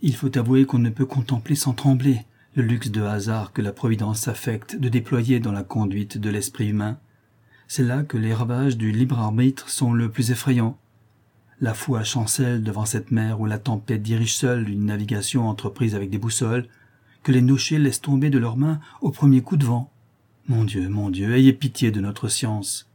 Il 0.01 0.17
faut 0.17 0.37
avouer 0.37 0.67
qu'on 0.67 0.81
ne 0.81 0.91
peut 0.91 1.07
contempler 1.07 1.55
sans 1.55 1.73
trembler 1.73 2.27
le 2.57 2.65
luxe 2.65 2.91
de 2.91 3.03
hasard 3.03 3.53
que 3.53 3.63
la 3.63 3.73
Providence 3.73 4.27
affecte 4.27 4.75
de 4.75 4.89
déployer 4.89 5.39
dans 5.39 5.53
la 5.53 5.63
conduite 5.63 6.19
de 6.19 6.31
l'esprit 6.31 6.71
humain. 6.71 6.99
C'est 7.69 7.85
là 7.85 8.03
que 8.03 8.17
les 8.17 8.35
ravages 8.35 8.77
du 8.77 8.91
libre 8.91 9.21
arbitre 9.21 9.69
sont 9.69 9.93
le 9.93 10.11
plus 10.11 10.33
effrayants. 10.33 10.77
La 11.61 11.75
foi 11.75 12.03
chancelle 12.03 12.65
devant 12.65 12.87
cette 12.87 13.13
mer 13.13 13.41
où 13.41 13.47
la 13.47 13.59
tempête 13.59 14.03
dirige 14.03 14.35
seule 14.35 14.69
une 14.69 14.87
navigation 14.87 15.49
entreprise 15.49 15.95
avec 15.95 16.11
des 16.11 16.19
boussoles, 16.19 16.67
que 17.23 17.31
les 17.31 17.43
nochers 17.43 17.79
laissent 17.79 18.01
tomber 18.01 18.31
de 18.31 18.39
leurs 18.39 18.57
mains 18.57 18.81
au 19.01 19.11
premier 19.11 19.43
coup 19.43 19.57
de 19.57 19.65
vent. 19.65 19.93
Mon 20.49 20.65
Dieu, 20.65 20.89
mon 20.89 21.11
Dieu, 21.11 21.37
ayez 21.37 21.53
pitié 21.53 21.91
de 21.91 22.01
notre 22.01 22.29
science. 22.29 22.89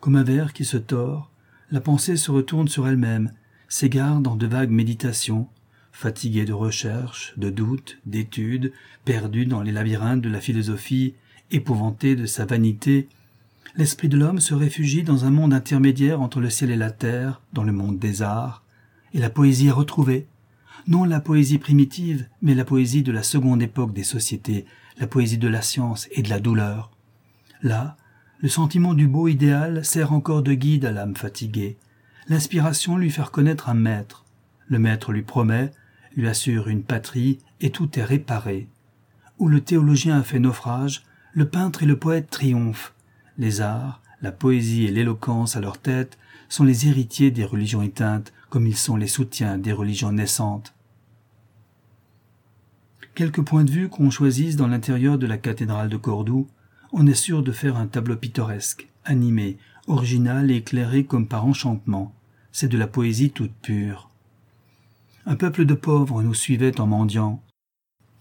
Comme 0.00 0.16
un 0.16 0.22
verre 0.22 0.54
qui 0.54 0.64
se 0.64 0.78
tord, 0.78 1.30
la 1.70 1.82
pensée 1.82 2.16
se 2.16 2.30
retourne 2.30 2.68
sur 2.68 2.88
elle-même, 2.88 3.32
s'égare 3.68 4.20
dans 4.20 4.34
de 4.34 4.46
vagues 4.46 4.70
méditations, 4.70 5.48
fatiguée 5.92 6.46
de 6.46 6.54
recherches, 6.54 7.34
de 7.36 7.50
doutes, 7.50 7.98
d'études, 8.06 8.72
perdue 9.04 9.44
dans 9.44 9.60
les 9.60 9.72
labyrinthes 9.72 10.22
de 10.22 10.30
la 10.30 10.40
philosophie, 10.40 11.12
épouvantée 11.50 12.16
de 12.16 12.24
sa 12.24 12.46
vanité, 12.46 13.08
l'esprit 13.76 14.08
de 14.08 14.16
l'homme 14.16 14.40
se 14.40 14.54
réfugie 14.54 15.02
dans 15.02 15.26
un 15.26 15.30
monde 15.30 15.52
intermédiaire 15.52 16.22
entre 16.22 16.40
le 16.40 16.48
ciel 16.48 16.70
et 16.70 16.76
la 16.76 16.90
terre, 16.90 17.42
dans 17.52 17.64
le 17.64 17.72
monde 17.72 17.98
des 17.98 18.22
arts, 18.22 18.64
et 19.12 19.18
la 19.18 19.28
poésie 19.28 19.66
est 19.66 19.70
retrouvée. 19.70 20.26
Non 20.86 21.04
la 21.04 21.20
poésie 21.20 21.58
primitive, 21.58 22.26
mais 22.40 22.54
la 22.54 22.64
poésie 22.64 23.02
de 23.02 23.12
la 23.12 23.22
seconde 23.22 23.60
époque 23.60 23.92
des 23.92 24.02
sociétés, 24.02 24.64
la 24.98 25.06
poésie 25.06 25.38
de 25.38 25.48
la 25.48 25.62
science 25.62 26.08
et 26.12 26.22
de 26.22 26.28
la 26.28 26.40
douleur. 26.40 26.90
Là, 27.62 27.96
le 28.40 28.48
sentiment 28.48 28.94
du 28.94 29.08
beau 29.08 29.28
idéal 29.28 29.84
sert 29.84 30.12
encore 30.12 30.42
de 30.42 30.54
guide 30.54 30.84
à 30.84 30.92
l'âme 30.92 31.16
fatiguée. 31.16 31.76
L'inspiration 32.28 32.96
lui 32.96 33.10
fait 33.10 33.22
reconnaître 33.22 33.68
un 33.68 33.74
maître. 33.74 34.24
Le 34.68 34.78
maître 34.78 35.12
lui 35.12 35.22
promet, 35.22 35.72
lui 36.16 36.28
assure 36.28 36.68
une 36.68 36.82
patrie, 36.82 37.38
et 37.60 37.70
tout 37.70 37.98
est 37.98 38.04
réparé. 38.04 38.68
Où 39.38 39.48
le 39.48 39.60
théologien 39.60 40.18
a 40.18 40.22
fait 40.22 40.38
naufrage, 40.38 41.04
le 41.32 41.48
peintre 41.48 41.82
et 41.82 41.86
le 41.86 41.98
poète 41.98 42.30
triomphent, 42.30 42.94
les 43.38 43.60
arts, 43.60 44.02
la 44.20 44.32
poésie 44.32 44.84
et 44.84 44.90
l'éloquence 44.90 45.56
à 45.56 45.60
leur 45.60 45.78
tête 45.78 46.18
sont 46.48 46.64
les 46.64 46.88
héritiers 46.88 47.30
des 47.30 47.44
religions 47.44 47.82
éteintes 47.82 48.32
comme 48.50 48.66
ils 48.66 48.76
sont 48.76 48.96
les 48.96 49.06
soutiens 49.06 49.58
des 49.58 49.72
religions 49.72 50.12
naissantes. 50.12 50.74
Quelque 53.18 53.40
point 53.40 53.64
de 53.64 53.70
vue 53.72 53.88
qu'on 53.88 54.10
choisisse 54.10 54.54
dans 54.54 54.68
l'intérieur 54.68 55.18
de 55.18 55.26
la 55.26 55.38
cathédrale 55.38 55.88
de 55.88 55.96
Cordoue, 55.96 56.46
on 56.92 57.04
est 57.08 57.14
sûr 57.14 57.42
de 57.42 57.50
faire 57.50 57.76
un 57.76 57.88
tableau 57.88 58.14
pittoresque, 58.14 58.86
animé, 59.04 59.56
original 59.88 60.52
et 60.52 60.58
éclairé 60.58 61.02
comme 61.02 61.26
par 61.26 61.44
enchantement. 61.44 62.14
C'est 62.52 62.68
de 62.68 62.78
la 62.78 62.86
poésie 62.86 63.32
toute 63.32 63.50
pure. 63.60 64.08
Un 65.26 65.34
peuple 65.34 65.64
de 65.64 65.74
pauvres 65.74 66.22
nous 66.22 66.32
suivait 66.32 66.80
en 66.80 66.86
mendiant. 66.86 67.42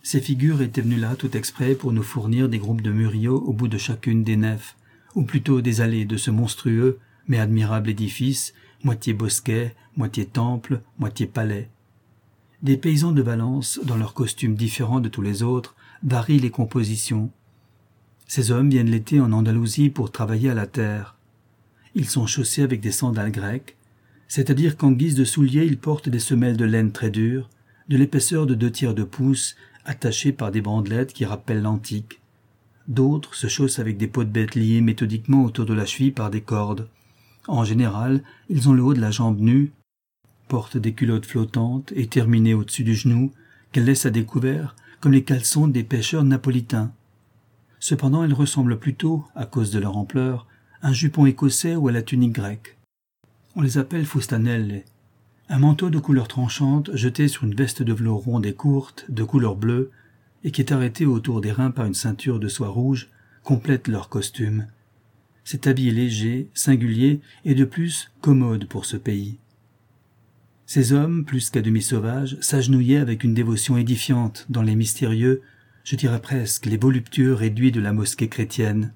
Ces 0.02 0.20
figures 0.20 0.64
étaient 0.64 0.82
venues 0.82 1.00
là 1.00 1.16
tout 1.16 1.38
exprès 1.38 1.76
pour 1.76 1.94
nous 1.94 2.02
fournir 2.02 2.50
des 2.50 2.58
groupes 2.58 2.82
de 2.82 2.92
muriaux 2.92 3.38
au 3.46 3.54
bout 3.54 3.68
de 3.68 3.78
chacune 3.78 4.24
des 4.24 4.36
nefs, 4.36 4.76
ou 5.14 5.22
plutôt 5.22 5.62
des 5.62 5.80
allées 5.82 6.06
de 6.06 6.18
ce 6.18 6.32
monstrueux 6.32 6.98
mais 7.28 7.38
admirable 7.38 7.92
édifice, 7.92 8.56
moitié 8.84 9.14
bosquet, 9.14 9.76
moitié 9.96 10.26
temple, 10.26 10.82
moitié 10.98 11.28
palais. 11.28 11.70
Des 12.64 12.78
paysans 12.78 13.12
de 13.12 13.22
Valence, 13.22 13.80
dans 13.84 13.98
leurs 13.98 14.16
costumes 14.16 14.56
différents 14.56 15.00
de 15.00 15.10
tous 15.10 15.22
les 15.22 15.44
autres, 15.44 15.76
varient 16.02 16.40
les 16.40 16.50
compositions. 16.50 17.30
Ces 18.28 18.50
hommes 18.50 18.72
viennent 18.72 18.90
l'été 18.90 19.22
en 19.22 19.32
Andalousie 19.32 19.92
pour 19.92 20.12
travailler 20.12 20.50
à 20.50 20.56
la 20.56 20.66
terre. 20.66 21.18
Ils 21.94 22.10
sont 22.10 22.26
chaussés 22.26 22.64
avec 22.64 22.82
des 22.82 22.92
sandales 22.92 23.32
grecques, 23.32 23.78
c'est-à-dire 24.28 24.76
qu'en 24.76 24.92
guise 24.92 25.14
de 25.14 25.24
souliers 25.24 25.66
ils 25.66 25.78
portent 25.78 26.10
des 26.10 26.20
semelles 26.20 26.58
de 26.58 26.66
laine 26.66 26.92
très 26.92 27.12
dures, 27.12 27.48
de 27.90 27.98
l'épaisseur 27.98 28.48
de 28.48 28.56
deux 28.56 28.72
tiers 28.72 28.96
de 28.96 29.04
pouce, 29.04 29.56
attachées 29.86 30.34
par 30.34 30.52
des 30.52 30.62
bandelettes 30.62 31.14
qui 31.14 31.26
rappellent 31.26 31.62
l'antique. 31.62 32.22
D'autres 32.88 33.36
se 33.36 33.48
chaussent 33.48 33.80
avec 33.80 33.98
des 33.98 34.08
peaux 34.08 34.24
de 34.24 34.30
bêtes 34.30 34.56
liées 34.56 34.82
méthodiquement 34.82 35.44
autour 35.44 35.66
de 35.66 35.74
la 35.76 35.86
cheville 35.86 36.12
par 36.12 36.32
des 36.32 36.42
cordes. 36.42 36.90
En 37.48 37.64
général, 37.64 38.24
ils 38.50 38.68
ont 38.68 38.74
le 38.74 38.84
haut 38.84 38.96
de 38.96 39.00
la 39.00 39.12
jambe 39.12 39.40
nue, 39.40 39.72
portent 40.48 40.78
des 40.78 40.94
culottes 40.94 41.26
flottantes 41.26 41.92
et 41.96 42.08
terminées 42.08 42.54
au-dessus 42.54 42.84
du 42.84 42.96
genou, 42.96 43.32
qu'elles 43.72 43.86
laissent 43.86 44.06
à 44.06 44.12
découvert 44.12 44.76
comme 45.00 45.12
les 45.12 45.24
caleçons 45.24 45.68
des 45.68 45.84
pêcheurs 45.84 46.24
napolitains. 46.24 46.92
Cependant, 47.80 48.24
elles 48.24 48.34
ressemblent 48.34 48.80
plutôt, 48.80 49.26
à 49.36 49.46
cause 49.46 49.72
de 49.72 49.80
leur 49.80 49.98
ampleur, 49.98 50.48
à 50.82 50.90
un 50.90 50.94
jupon 50.94 51.26
écossais 51.26 51.76
ou 51.76 51.88
à 51.88 51.92
la 51.92 52.02
tunique 52.02 52.34
grecque. 52.34 52.78
On 53.56 53.62
les 53.62 53.78
appelle 53.78 54.06
fustanelle, 54.06 54.84
un 55.50 55.60
manteau 55.60 55.90
de 55.90 56.00
couleur 56.00 56.28
tranchante 56.28 56.94
jeté 56.96 57.28
sur 57.28 57.46
une 57.46 57.56
veste 57.56 57.82
de 57.82 57.94
velours 57.94 58.24
ronde 58.24 58.46
et 58.46 58.54
courte, 58.54 59.06
de 59.10 59.24
couleur 59.24 59.56
bleue, 59.56 59.92
et 60.44 60.52
qui 60.52 60.62
est 60.62 60.72
arrêté 60.72 61.06
autour 61.06 61.42
des 61.42 61.52
reins 61.52 61.72
par 61.72 61.86
une 61.86 61.94
ceinture 61.94 62.40
de 62.40 62.48
soie 62.48 62.70
rouge, 62.70 63.10
complète 63.44 63.88
leur 63.88 64.10
costume. 64.10 64.68
Cet 65.44 65.68
habit 65.68 65.88
est 65.88 65.94
léger, 65.94 66.50
singulier 66.54 67.22
et 67.46 67.56
de 67.56 67.64
plus 67.64 68.12
commode 68.22 68.68
pour 68.68 68.86
ce 68.86 68.98
pays. 68.98 69.38
Ces 70.70 70.92
hommes, 70.92 71.24
plus 71.24 71.50
qu'à 71.50 71.62
demi 71.62 71.82
sauvages, 71.82 72.38
s'agenouillaient 72.42 72.98
avec 72.98 73.24
une 73.24 73.34
dévotion 73.34 73.78
édifiante 73.78 74.46
dans 74.50 74.62
les 74.62 74.76
mystérieux, 74.76 75.42
je 75.86 75.96
dirais 75.96 76.22
presque 76.22 76.66
les 76.66 76.76
voluptueux 76.76 77.34
réduits 77.34 77.72
de 77.72 77.80
la 77.80 77.94
mosquée 77.94 78.28
chrétienne. 78.28 78.92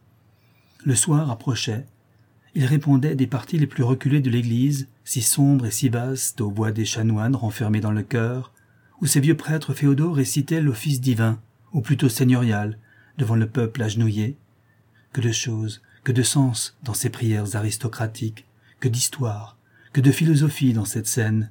Le 0.84 0.96
soir 0.96 1.32
approchait. 1.32 1.86
Ils 2.56 2.66
répondaient 2.66 3.16
des 3.16 3.26
parties 3.26 3.58
les 3.58 3.68
plus 3.68 3.84
reculées 3.84 4.20
de 4.20 4.30
l'église, 4.30 4.90
si 5.06 5.22
sombre 5.22 5.66
et 5.66 5.72
si 5.72 5.88
vaste, 5.88 6.42
aux 6.42 6.52
voix 6.52 6.74
des 6.74 6.84
chanoines 6.84 7.38
renfermés 7.38 7.80
dans 7.80 7.94
le 7.94 8.04
cœur, 8.04 8.52
où 9.00 9.06
ces 9.06 9.22
vieux 9.22 9.38
prêtres 9.38 9.74
féodaux 9.74 10.12
récitaient 10.12 10.60
l'office 10.60 11.00
divin, 11.00 11.40
ou 11.72 11.80
plutôt 11.80 12.10
seigneurial, 12.10 12.78
devant 13.18 13.38
le 13.38 13.48
peuple 13.48 13.82
agenouillé. 13.82 14.36
Que 15.14 15.22
de 15.22 15.32
choses, 15.32 15.82
que 16.04 16.12
de 16.12 16.22
sens 16.22 16.78
dans 16.84 16.94
ces 16.94 17.10
prières 17.10 17.56
aristocratiques, 17.56 18.46
que 18.82 18.90
d'histoire, 18.90 19.56
que 19.94 20.02
de 20.02 20.12
philosophie 20.12 20.74
dans 20.74 20.84
cette 20.84 21.08
scène, 21.08 21.50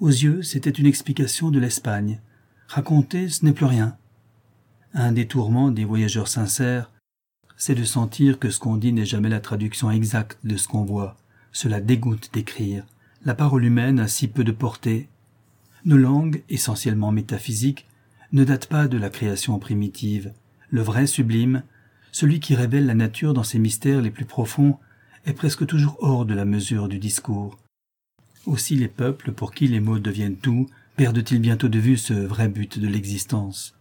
aux 0.00 0.08
yeux, 0.08 0.42
c'était 0.42 0.70
une 0.70 0.86
explication 0.86 1.50
de 1.50 1.58
l'Espagne. 1.58 2.20
Raconter, 2.68 3.28
ce 3.28 3.44
n'est 3.44 3.52
plus 3.52 3.66
rien. 3.66 3.96
Un 4.94 5.12
des 5.12 5.26
tourments 5.26 5.70
des 5.70 5.84
voyageurs 5.84 6.28
sincères, 6.28 6.90
c'est 7.56 7.74
de 7.74 7.84
sentir 7.84 8.38
que 8.38 8.50
ce 8.50 8.58
qu'on 8.58 8.76
dit 8.76 8.92
n'est 8.92 9.04
jamais 9.04 9.28
la 9.28 9.40
traduction 9.40 9.90
exacte 9.90 10.38
de 10.44 10.56
ce 10.56 10.66
qu'on 10.66 10.84
voit. 10.84 11.16
Cela 11.52 11.80
dégoûte 11.80 12.30
d'écrire. 12.32 12.84
La 13.24 13.34
parole 13.34 13.64
humaine 13.64 14.00
a 14.00 14.08
si 14.08 14.28
peu 14.28 14.44
de 14.44 14.52
portée. 14.52 15.08
Nos 15.84 15.98
langues, 15.98 16.42
essentiellement 16.48 17.12
métaphysiques, 17.12 17.86
ne 18.32 18.44
datent 18.44 18.68
pas 18.68 18.88
de 18.88 18.96
la 18.96 19.10
création 19.10 19.58
primitive. 19.58 20.32
Le 20.70 20.80
vrai 20.80 21.06
sublime, 21.06 21.62
celui 22.12 22.40
qui 22.40 22.54
révèle 22.54 22.86
la 22.86 22.94
nature 22.94 23.34
dans 23.34 23.42
ses 23.42 23.58
mystères 23.58 24.00
les 24.00 24.10
plus 24.10 24.24
profonds, 24.24 24.78
est 25.26 25.34
presque 25.34 25.66
toujours 25.66 25.98
hors 26.00 26.24
de 26.24 26.34
la 26.34 26.46
mesure 26.46 26.88
du 26.88 26.98
discours. 26.98 27.58
Aussi 28.46 28.76
les 28.76 28.88
peuples 28.88 29.32
pour 29.32 29.52
qui 29.52 29.68
les 29.68 29.80
mots 29.80 29.98
deviennent 29.98 30.36
tout 30.36 30.66
perdent-ils 30.96 31.40
bientôt 31.40 31.68
de 31.68 31.78
vue 31.78 31.96
ce 31.96 32.14
vrai 32.14 32.48
but 32.48 32.78
de 32.78 32.88
l'existence. 32.88 33.74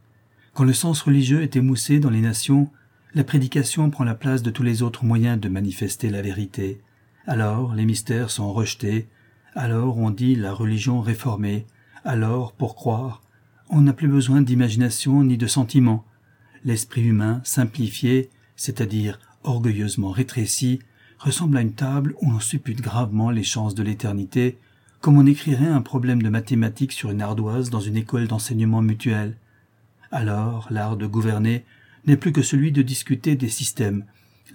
Quand 0.54 0.64
le 0.64 0.74
sens 0.74 1.02
religieux 1.02 1.42
est 1.42 1.56
émoussé 1.56 2.00
dans 2.00 2.10
les 2.10 2.22
nations, 2.22 2.70
la 3.14 3.24
prédication 3.24 3.90
prend 3.90 4.04
la 4.04 4.16
place 4.16 4.44
de 4.44 4.52
tous 4.52 4.64
les 4.64 4.84
autres 4.84 5.06
moyens 5.06 5.40
de 5.40 5.50
manifester 5.50 6.10
la 6.10 6.22
vérité. 6.22 6.82
Alors 7.26 7.74
les 7.74 7.86
mystères 7.86 8.32
sont 8.32 8.52
rejetés, 8.54 9.08
alors 9.56 9.98
on 9.98 10.12
dit 10.12 10.36
la 10.36 10.54
religion 10.54 11.02
réformée, 11.02 11.66
alors, 12.06 12.54
pour 12.54 12.76
croire, 12.76 13.22
on 13.70 13.82
n'a 13.82 13.94
plus 13.94 14.08
besoin 14.08 14.42
d'imagination 14.42 15.24
ni 15.24 15.38
de 15.38 15.48
sentiment. 15.48 16.06
L'esprit 16.64 17.04
humain, 17.04 17.42
simplifié, 17.44 18.30
c'est-à-dire 18.56 19.20
orgueilleusement 19.44 20.12
rétréci, 20.12 20.80
ressemble 21.20 21.58
à 21.58 21.62
une 21.62 21.74
table 21.74 22.16
où 22.22 22.32
l'on 22.32 22.40
suppute 22.40 22.82
gravement 22.82 23.30
les 23.30 23.44
chances 23.44 23.76
de 23.76 23.84
l'éternité, 23.84 24.58
comme 25.02 25.18
on 25.18 25.26
écrirait 25.26 25.68
un 25.68 25.82
problème 25.82 26.22
de 26.22 26.30
mathématiques 26.30 26.94
sur 26.94 27.12
une 27.12 27.22
ardoise 27.22 27.70
dans 27.70 27.80
une 27.80 27.98
école 27.98 28.28
d'enseignement 28.28 28.82
mutuel. 28.82 29.36
Alors, 30.12 30.68
l'art 30.72 30.98
de 30.98 31.06
gouverner 31.06 31.66
n'est 32.06 32.18
plus 32.18 32.32
que 32.32 32.42
celui 32.42 32.72
de 32.72 32.82
discuter 32.82 33.36
des 33.36 33.50
systèmes. 33.50 34.06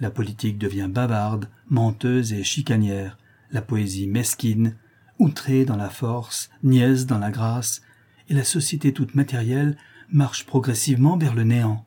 La 0.01 0.09
politique 0.09 0.57
devient 0.57 0.89
bavarde, 0.89 1.49
menteuse 1.69 2.33
et 2.33 2.43
chicanière, 2.43 3.17
la 3.51 3.61
poésie 3.61 4.07
mesquine, 4.07 4.75
outrée 5.19 5.65
dans 5.65 5.77
la 5.77 5.89
force, 5.89 6.49
niaise 6.63 7.05
dans 7.05 7.19
la 7.19 7.31
grâce, 7.31 7.81
et 8.27 8.33
la 8.33 8.43
société 8.43 8.91
toute 8.91 9.15
matérielle 9.15 9.77
marche 10.11 10.45
progressivement 10.45 11.17
vers 11.17 11.35
le 11.35 11.43
néant. 11.43 11.85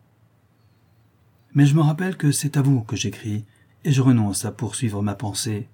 Mais 1.55 1.67
je 1.67 1.75
me 1.75 1.81
rappelle 1.81 2.17
que 2.17 2.31
c'est 2.31 2.57
à 2.57 2.63
vous 2.63 2.81
que 2.81 2.97
j'écris, 2.97 3.45
et 3.85 3.93
je 3.93 4.03
renonce 4.03 4.45
à 4.45 4.53
poursuivre 4.53 5.03
ma 5.03 5.15
pensée. 5.15 5.69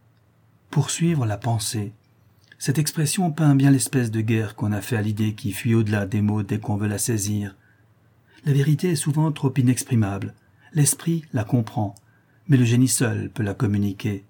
Poursuivre 0.70 1.26
la 1.26 1.37
pensée. 1.37 1.92
Cette 2.58 2.78
expression 2.78 3.30
peint 3.30 3.54
bien 3.54 3.70
l'espèce 3.70 4.11
de 4.11 4.20
guerre 4.20 4.54
qu'on 4.54 4.73
a 4.73 4.80
fait 4.80 4.96
à 4.96 5.02
l'idée 5.02 5.34
qui 5.34 5.52
fuit 5.52 5.75
au-delà 5.75 6.06
des 6.06 6.20
mots 6.20 6.42
dès 6.42 6.58
qu'on 6.58 6.76
veut 6.76 6.88
la 6.88 6.99
saisir. 6.99 7.56
La 8.44 8.52
vérité 8.52 8.90
est 8.90 8.96
souvent 8.96 9.30
trop 9.32 9.52
inexprimable. 9.56 10.34
L'esprit 10.73 11.25
la 11.32 11.44
comprend, 11.44 11.94
mais 12.49 12.56
le 12.56 12.64
génie 12.64 12.88
seul 12.88 13.30
peut 13.30 13.42
la 13.42 13.54
communiquer. 13.54 14.25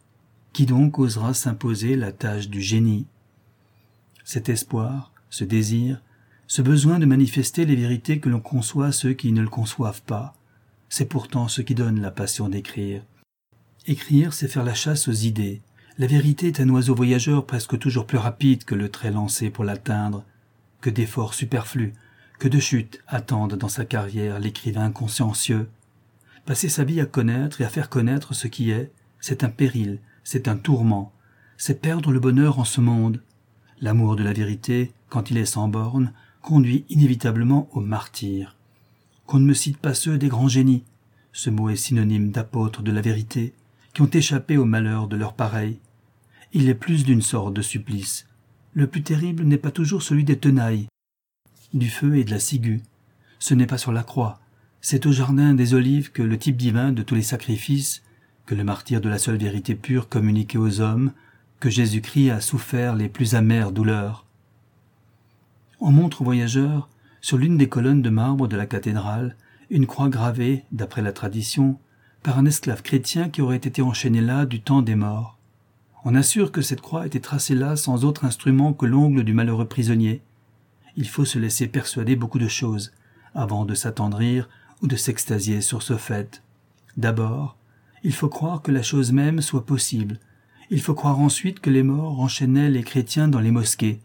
Qui 0.52 0.66
donc 0.66 0.98
osera 0.98 1.34
s'imposer 1.34 1.96
la 1.96 2.12
tâche 2.12 2.48
du 2.48 2.60
génie? 2.60 3.06
Cet 4.24 4.48
espoir, 4.48 5.12
ce 5.30 5.44
désir, 5.44 6.00
ce 6.46 6.62
besoin 6.62 6.98
de 6.98 7.06
manifester 7.06 7.64
les 7.66 7.76
vérités 7.76 8.20
que 8.20 8.28
l'on 8.28 8.40
conçoit 8.40 8.92
ceux 8.92 9.14
qui 9.14 9.32
ne 9.32 9.42
le 9.42 9.48
conçoivent 9.48 10.02
pas, 10.02 10.34
c'est 10.88 11.08
pourtant 11.08 11.48
ce 11.48 11.62
qui 11.62 11.74
donne 11.74 12.00
la 12.00 12.10
passion 12.10 12.48
d'écrire. 12.48 13.02
Écrire, 13.86 14.32
c'est 14.32 14.48
faire 14.48 14.64
la 14.64 14.72
chasse 14.72 15.08
aux 15.08 15.12
idées. 15.12 15.60
La 15.98 16.06
vérité 16.06 16.46
est 16.46 16.60
un 16.60 16.70
oiseau 16.70 16.94
voyageur 16.94 17.44
presque 17.44 17.78
toujours 17.78 18.06
plus 18.06 18.16
rapide 18.16 18.64
que 18.64 18.74
le 18.74 18.88
trait 18.88 19.10
lancé 19.10 19.50
pour 19.50 19.62
l'atteindre. 19.62 20.24
Que 20.80 20.88
d'efforts 20.88 21.34
superflus, 21.34 21.92
que 22.38 22.48
de 22.48 22.58
chutes 22.60 23.02
attendent 23.06 23.56
dans 23.56 23.68
sa 23.68 23.84
carrière 23.84 24.40
l'écrivain 24.40 24.90
consciencieux. 24.90 25.68
Passer 26.46 26.70
sa 26.70 26.84
vie 26.84 26.98
à 26.98 27.04
connaître 27.04 27.60
et 27.60 27.64
à 27.64 27.68
faire 27.68 27.90
connaître 27.90 28.32
ce 28.34 28.48
qui 28.48 28.70
est, 28.70 28.90
c'est 29.20 29.44
un 29.44 29.50
péril, 29.50 29.98
c'est 30.24 30.48
un 30.48 30.56
tourment, 30.56 31.12
c'est 31.58 31.82
perdre 31.82 32.10
le 32.10 32.20
bonheur 32.20 32.58
en 32.58 32.64
ce 32.64 32.80
monde. 32.80 33.20
L'amour 33.82 34.16
de 34.16 34.24
la 34.24 34.32
vérité, 34.32 34.92
quand 35.10 35.30
il 35.30 35.36
est 35.36 35.44
sans 35.44 35.68
borne, 35.68 36.14
conduit 36.40 36.86
inévitablement 36.88 37.68
au 37.72 37.80
martyr. 37.80 38.56
Qu'on 39.26 39.40
ne 39.40 39.46
me 39.46 39.54
cite 39.54 39.76
pas 39.76 39.92
ceux 39.92 40.16
des 40.16 40.28
grands 40.28 40.48
génies. 40.48 40.84
Ce 41.32 41.50
mot 41.50 41.68
est 41.68 41.76
synonyme 41.76 42.30
d'apôtre 42.30 42.82
de 42.82 42.90
la 42.90 43.02
vérité 43.02 43.52
qui 43.94 44.02
ont 44.02 44.10
échappé 44.10 44.56
au 44.58 44.64
malheur 44.64 45.06
de 45.08 45.16
leurs 45.16 45.34
pareils. 45.34 45.78
Il 46.52 46.68
est 46.68 46.74
plus 46.74 47.04
d'une 47.04 47.22
sorte 47.22 47.54
de 47.54 47.62
supplice. 47.62 48.26
Le 48.74 48.88
plus 48.88 49.02
terrible 49.02 49.44
n'est 49.44 49.56
pas 49.56 49.70
toujours 49.70 50.02
celui 50.02 50.24
des 50.24 50.38
tenailles, 50.38 50.88
du 51.72 51.88
feu 51.88 52.16
et 52.16 52.24
de 52.24 52.30
la 52.32 52.40
ciguë. 52.40 52.82
Ce 53.38 53.54
n'est 53.54 53.66
pas 53.66 53.78
sur 53.78 53.92
la 53.92 54.02
croix, 54.02 54.40
c'est 54.80 55.06
au 55.06 55.12
jardin 55.12 55.54
des 55.54 55.74
olives 55.74 56.12
que 56.12 56.22
le 56.22 56.38
type 56.38 56.56
divin 56.56 56.92
de 56.92 57.02
tous 57.02 57.14
les 57.14 57.22
sacrifices, 57.22 58.02
que 58.46 58.54
le 58.54 58.64
martyr 58.64 59.00
de 59.00 59.08
la 59.08 59.18
seule 59.18 59.38
vérité 59.38 59.74
pure 59.74 60.08
communiquée 60.08 60.58
aux 60.58 60.80
hommes, 60.80 61.12
que 61.60 61.70
Jésus-Christ 61.70 62.30
a 62.30 62.40
souffert 62.40 62.94
les 62.94 63.08
plus 63.08 63.34
amères 63.34 63.72
douleurs. 63.72 64.26
On 65.80 65.90
montre 65.90 66.20
aux 66.20 66.24
voyageurs, 66.24 66.90
sur 67.20 67.38
l'une 67.38 67.56
des 67.56 67.68
colonnes 67.68 68.02
de 68.02 68.10
marbre 68.10 68.48
de 68.48 68.56
la 68.56 68.66
cathédrale, 68.66 69.36
une 69.70 69.86
croix 69.86 70.08
gravée, 70.08 70.64
d'après 70.72 71.00
la 71.00 71.12
tradition, 71.12 71.78
par 72.24 72.38
un 72.38 72.46
esclave 72.46 72.82
chrétien 72.82 73.28
qui 73.28 73.42
aurait 73.42 73.56
été 73.56 73.82
enchaîné 73.82 74.22
là 74.22 74.46
du 74.46 74.62
temps 74.62 74.80
des 74.80 74.94
morts. 74.94 75.38
On 76.06 76.14
assure 76.14 76.52
que 76.52 76.62
cette 76.62 76.80
croix 76.80 77.06
était 77.06 77.20
tracée 77.20 77.54
là 77.54 77.76
sans 77.76 78.04
autre 78.06 78.24
instrument 78.24 78.72
que 78.72 78.86
l'ongle 78.86 79.24
du 79.24 79.34
malheureux 79.34 79.68
prisonnier. 79.68 80.22
Il 80.96 81.06
faut 81.06 81.26
se 81.26 81.38
laisser 81.38 81.68
persuader 81.68 82.16
beaucoup 82.16 82.38
de 82.38 82.48
choses 82.48 82.92
avant 83.34 83.66
de 83.66 83.74
s'attendrir 83.74 84.48
ou 84.80 84.86
de 84.86 84.96
s'extasier 84.96 85.60
sur 85.60 85.82
ce 85.82 85.98
fait. 85.98 86.42
D'abord, 86.96 87.56
il 88.02 88.14
faut 88.14 88.30
croire 88.30 88.62
que 88.62 88.72
la 88.72 88.82
chose 88.82 89.12
même 89.12 89.42
soit 89.42 89.66
possible. 89.66 90.18
Il 90.70 90.80
faut 90.80 90.94
croire 90.94 91.20
ensuite 91.20 91.60
que 91.60 91.70
les 91.70 91.82
morts 91.82 92.20
enchaînaient 92.20 92.70
les 92.70 92.84
chrétiens 92.84 93.28
dans 93.28 93.40
les 93.40 93.50
mosquées. 93.50 94.00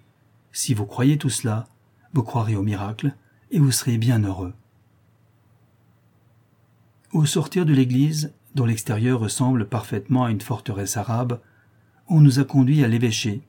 Si 0.52 0.74
vous 0.74 0.86
croyez 0.86 1.18
tout 1.18 1.30
cela, 1.30 1.68
vous 2.14 2.24
croirez 2.24 2.58
au 2.58 2.64
miracle 2.64 3.14
et 3.52 3.60
vous 3.60 3.72
serez 3.72 3.98
bien 3.98 4.20
heureux. 4.24 4.54
Au 7.12 7.26
sortir 7.26 7.66
de 7.66 7.74
l'église, 7.74 8.34
dont 8.54 8.66
l'extérieur 8.66 9.20
ressemble 9.20 9.68
parfaitement 9.68 10.26
à 10.26 10.32
une 10.32 10.42
forteresse 10.42 10.96
arabe, 10.96 11.40
on 12.08 12.22
nous 12.22 12.40
a 12.40 12.44
conduits 12.44 12.84
à 12.84 12.88
l'évêché. 12.88 13.42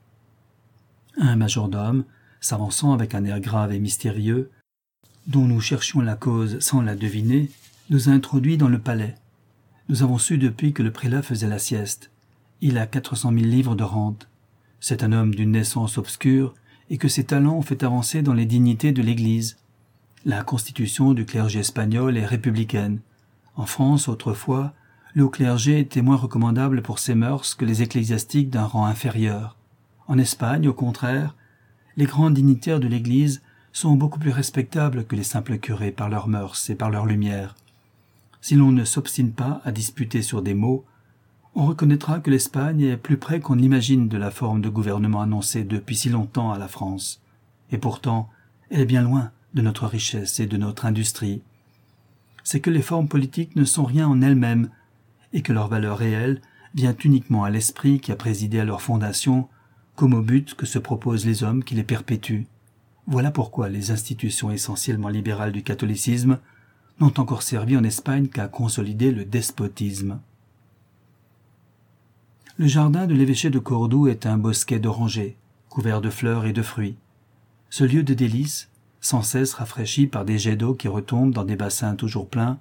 Un 1.17 1.35
majordome, 1.35 2.05
s'avançant 2.39 2.91
avec 2.91 3.13
un 3.13 3.23
air 3.23 3.39
grave 3.39 3.71
et 3.71 3.79
mystérieux, 3.79 4.49
dont 5.27 5.45
nous 5.45 5.61
cherchions 5.61 6.01
la 6.01 6.15
cause 6.15 6.59
sans 6.59 6.81
la 6.81 6.95
deviner, 6.95 7.51
nous 7.91 8.09
a 8.09 8.13
introduits 8.13 8.57
dans 8.57 8.67
le 8.67 8.79
palais. 8.79 9.13
Nous 9.89 10.01
avons 10.01 10.17
su 10.17 10.39
depuis 10.39 10.73
que 10.73 10.81
le 10.81 10.91
prélat 10.91 11.21
faisait 11.21 11.47
la 11.47 11.59
sieste. 11.59 12.09
Il 12.61 12.79
a 12.79 12.87
quatre 12.87 13.15
cent 13.15 13.31
mille 13.31 13.49
livres 13.49 13.75
de 13.75 13.83
rente. 13.83 14.27
C'est 14.79 15.03
un 15.03 15.11
homme 15.11 15.35
d'une 15.35 15.51
naissance 15.51 15.99
obscure 15.99 16.55
et 16.89 16.97
que 16.97 17.07
ses 17.07 17.25
talents 17.25 17.57
ont 17.57 17.61
fait 17.61 17.83
avancer 17.83 18.23
dans 18.23 18.33
les 18.33 18.45
dignités 18.45 18.91
de 18.91 19.03
l'Église. 19.03 19.57
La 20.25 20.43
constitution 20.43 21.13
du 21.13 21.25
clergé 21.25 21.59
espagnol 21.59 22.17
est 22.17 22.25
républicaine. 22.25 23.01
En 23.55 23.65
France, 23.65 24.07
autrefois, 24.07 24.73
le 25.13 25.27
clergé 25.27 25.79
était 25.79 26.01
moins 26.01 26.15
recommandable 26.15 26.81
pour 26.81 26.99
ses 26.99 27.15
mœurs 27.15 27.53
que 27.55 27.65
les 27.65 27.81
ecclésiastiques 27.81 28.49
d'un 28.49 28.65
rang 28.65 28.85
inférieur. 28.85 29.57
En 30.07 30.17
Espagne, 30.17 30.67
au 30.67 30.73
contraire, 30.73 31.35
les 31.97 32.05
grands 32.05 32.31
dignitaires 32.31 32.79
de 32.79 32.87
l'Église 32.87 33.41
sont 33.73 33.95
beaucoup 33.95 34.19
plus 34.19 34.31
respectables 34.31 35.05
que 35.05 35.15
les 35.15 35.23
simples 35.23 35.57
curés 35.57 35.91
par 35.91 36.09
leurs 36.09 36.27
mœurs 36.27 36.69
et 36.69 36.75
par 36.75 36.89
leur 36.89 37.05
lumière. 37.05 37.55
Si 38.41 38.55
l'on 38.55 38.71
ne 38.71 38.85
s'obstine 38.85 39.31
pas 39.31 39.61
à 39.63 39.71
disputer 39.71 40.21
sur 40.21 40.41
des 40.41 40.53
mots, 40.53 40.85
on 41.53 41.65
reconnaîtra 41.65 42.19
que 42.19 42.31
l'Espagne 42.31 42.81
est 42.81 42.97
plus 42.97 43.17
près 43.17 43.41
qu'on 43.41 43.55
l'imagine 43.55 44.07
de 44.07 44.17
la 44.17 44.31
forme 44.31 44.61
de 44.61 44.69
gouvernement 44.69 45.21
annoncée 45.21 45.63
depuis 45.63 45.95
si 45.95 46.09
longtemps 46.09 46.51
à 46.51 46.57
la 46.57 46.69
France. 46.69 47.21
Et 47.71 47.77
pourtant, 47.77 48.29
elle 48.69 48.81
est 48.81 48.85
bien 48.85 49.01
loin 49.01 49.31
de 49.53 49.61
notre 49.61 49.85
richesse 49.85 50.39
et 50.39 50.47
de 50.47 50.57
notre 50.57 50.85
industrie. 50.85 51.41
C'est 52.43 52.59
que 52.59 52.69
les 52.69 52.81
formes 52.81 53.07
politiques 53.07 53.55
ne 53.55 53.65
sont 53.65 53.83
rien 53.83 54.07
en 54.07 54.21
elles-mêmes, 54.21 54.69
et 55.33 55.41
que 55.41 55.53
leur 55.53 55.67
valeur 55.67 55.97
réelle 55.97 56.41
vient 56.73 56.95
uniquement 57.03 57.43
à 57.43 57.49
l'esprit 57.49 57.99
qui 57.99 58.11
a 58.11 58.15
présidé 58.15 58.59
à 58.59 58.65
leur 58.65 58.81
fondation, 58.81 59.47
comme 59.95 60.13
au 60.13 60.21
but 60.21 60.55
que 60.55 60.65
se 60.65 60.79
proposent 60.79 61.25
les 61.25 61.43
hommes 61.43 61.63
qui 61.63 61.75
les 61.75 61.83
perpétuent. 61.83 62.47
Voilà 63.07 63.31
pourquoi 63.31 63.69
les 63.69 63.91
institutions 63.91 64.51
essentiellement 64.51 65.09
libérales 65.09 65.51
du 65.51 65.63
catholicisme 65.63 66.39
n'ont 66.99 67.13
encore 67.19 67.43
servi 67.43 67.75
en 67.77 67.83
Espagne 67.83 68.27
qu'à 68.27 68.47
consolider 68.47 69.11
le 69.11 69.25
despotisme. 69.25 70.19
Le 72.57 72.67
jardin 72.67 73.07
de 73.07 73.13
l'évêché 73.13 73.49
de 73.49 73.59
Cordoue 73.59 74.07
est 74.07 74.25
un 74.25 74.37
bosquet 74.37 74.79
d'orangers, 74.79 75.35
couvert 75.69 76.01
de 76.01 76.09
fleurs 76.09 76.45
et 76.45 76.53
de 76.53 76.61
fruits. 76.61 76.95
Ce 77.69 77.83
lieu 77.83 78.03
de 78.03 78.13
délices, 78.13 78.69
sans 79.01 79.23
cesse 79.23 79.55
rafraîchi 79.55 80.07
par 80.07 80.23
des 80.23 80.37
jets 80.37 80.55
d'eau 80.55 80.75
qui 80.75 80.87
retombent 80.87 81.33
dans 81.33 81.43
des 81.43 81.55
bassins 81.55 81.95
toujours 81.95 82.29
pleins, 82.29 82.59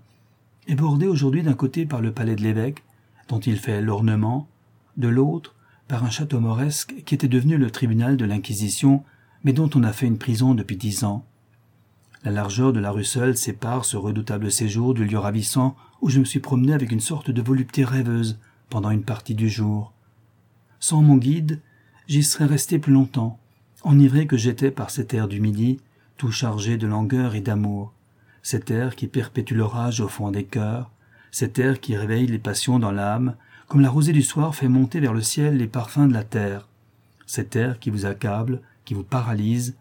est 0.66 0.74
bordé 0.74 1.06
aujourd'hui 1.06 1.42
d'un 1.42 1.54
côté 1.54 1.86
par 1.86 2.00
le 2.00 2.12
palais 2.12 2.34
de 2.34 2.42
l'évêque, 2.42 2.82
dont 3.28 3.38
il 3.38 3.58
fait 3.58 3.80
l'ornement, 3.80 4.48
de 4.96 5.08
l'autre 5.08 5.54
par 5.86 6.04
un 6.04 6.10
château 6.10 6.40
mauresque 6.40 6.94
qui 7.04 7.14
était 7.14 7.28
devenu 7.28 7.56
le 7.56 7.70
tribunal 7.70 8.16
de 8.16 8.24
l'Inquisition, 8.24 9.04
mais 9.44 9.52
dont 9.52 9.70
on 9.74 9.82
a 9.82 9.92
fait 9.92 10.06
une 10.06 10.18
prison 10.18 10.54
depuis 10.54 10.76
dix 10.76 11.04
ans. 11.04 11.24
La 12.22 12.30
largeur 12.30 12.72
de 12.72 12.80
la 12.80 12.90
rue 12.90 13.04
seule 13.04 13.36
sépare 13.36 13.84
ce 13.84 13.96
redoutable 13.96 14.50
séjour 14.50 14.94
du 14.94 15.04
lieu 15.04 15.18
ravissant 15.18 15.74
où 16.00 16.08
je 16.08 16.20
me 16.20 16.24
suis 16.24 16.40
promené 16.40 16.72
avec 16.72 16.92
une 16.92 17.00
sorte 17.00 17.30
de 17.30 17.42
volupté 17.42 17.84
rêveuse, 17.84 18.38
pendant 18.68 18.90
une 18.90 19.02
partie 19.02 19.34
du 19.34 19.48
jour. 19.48 19.92
Sans 20.78 21.02
mon 21.02 21.16
guide, 21.16 21.60
j'y 22.06 22.22
serais 22.22 22.46
resté 22.46 22.78
plus 22.78 22.92
longtemps, 22.92 23.38
enivré 23.82 24.26
que 24.26 24.36
j'étais 24.36 24.70
par 24.70 24.90
cet 24.90 25.12
air 25.12 25.28
du 25.28 25.40
midi, 25.40 25.80
tout 26.20 26.30
chargé 26.30 26.76
de 26.76 26.86
langueur 26.86 27.34
et 27.34 27.40
d'amour, 27.40 27.94
cet 28.42 28.70
air 28.70 28.94
qui 28.94 29.06
perpétue 29.06 29.54
l'orage 29.54 30.02
au 30.02 30.08
fond 30.08 30.30
des 30.30 30.44
cœurs, 30.44 30.90
cet 31.30 31.58
air 31.58 31.80
qui 31.80 31.96
réveille 31.96 32.26
les 32.26 32.38
passions 32.38 32.78
dans 32.78 32.92
l'âme, 32.92 33.36
comme 33.68 33.80
la 33.80 33.88
rosée 33.88 34.12
du 34.12 34.20
soir 34.20 34.54
fait 34.54 34.68
monter 34.68 35.00
vers 35.00 35.14
le 35.14 35.22
ciel 35.22 35.56
les 35.56 35.66
parfums 35.66 36.08
de 36.08 36.12
la 36.12 36.22
terre, 36.22 36.68
cet 37.24 37.56
air 37.56 37.78
qui 37.78 37.88
vous 37.88 38.04
accable, 38.04 38.60
qui 38.84 38.92
vous 38.92 39.02
paralyse, 39.02 39.78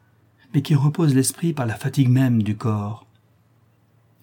mais 0.54 0.62
qui 0.62 0.76
repose 0.76 1.14
l'esprit 1.14 1.52
par 1.52 1.66
la 1.66 1.76
fatigue 1.76 2.08
même 2.08 2.42
du 2.42 2.56
corps. 2.56 3.06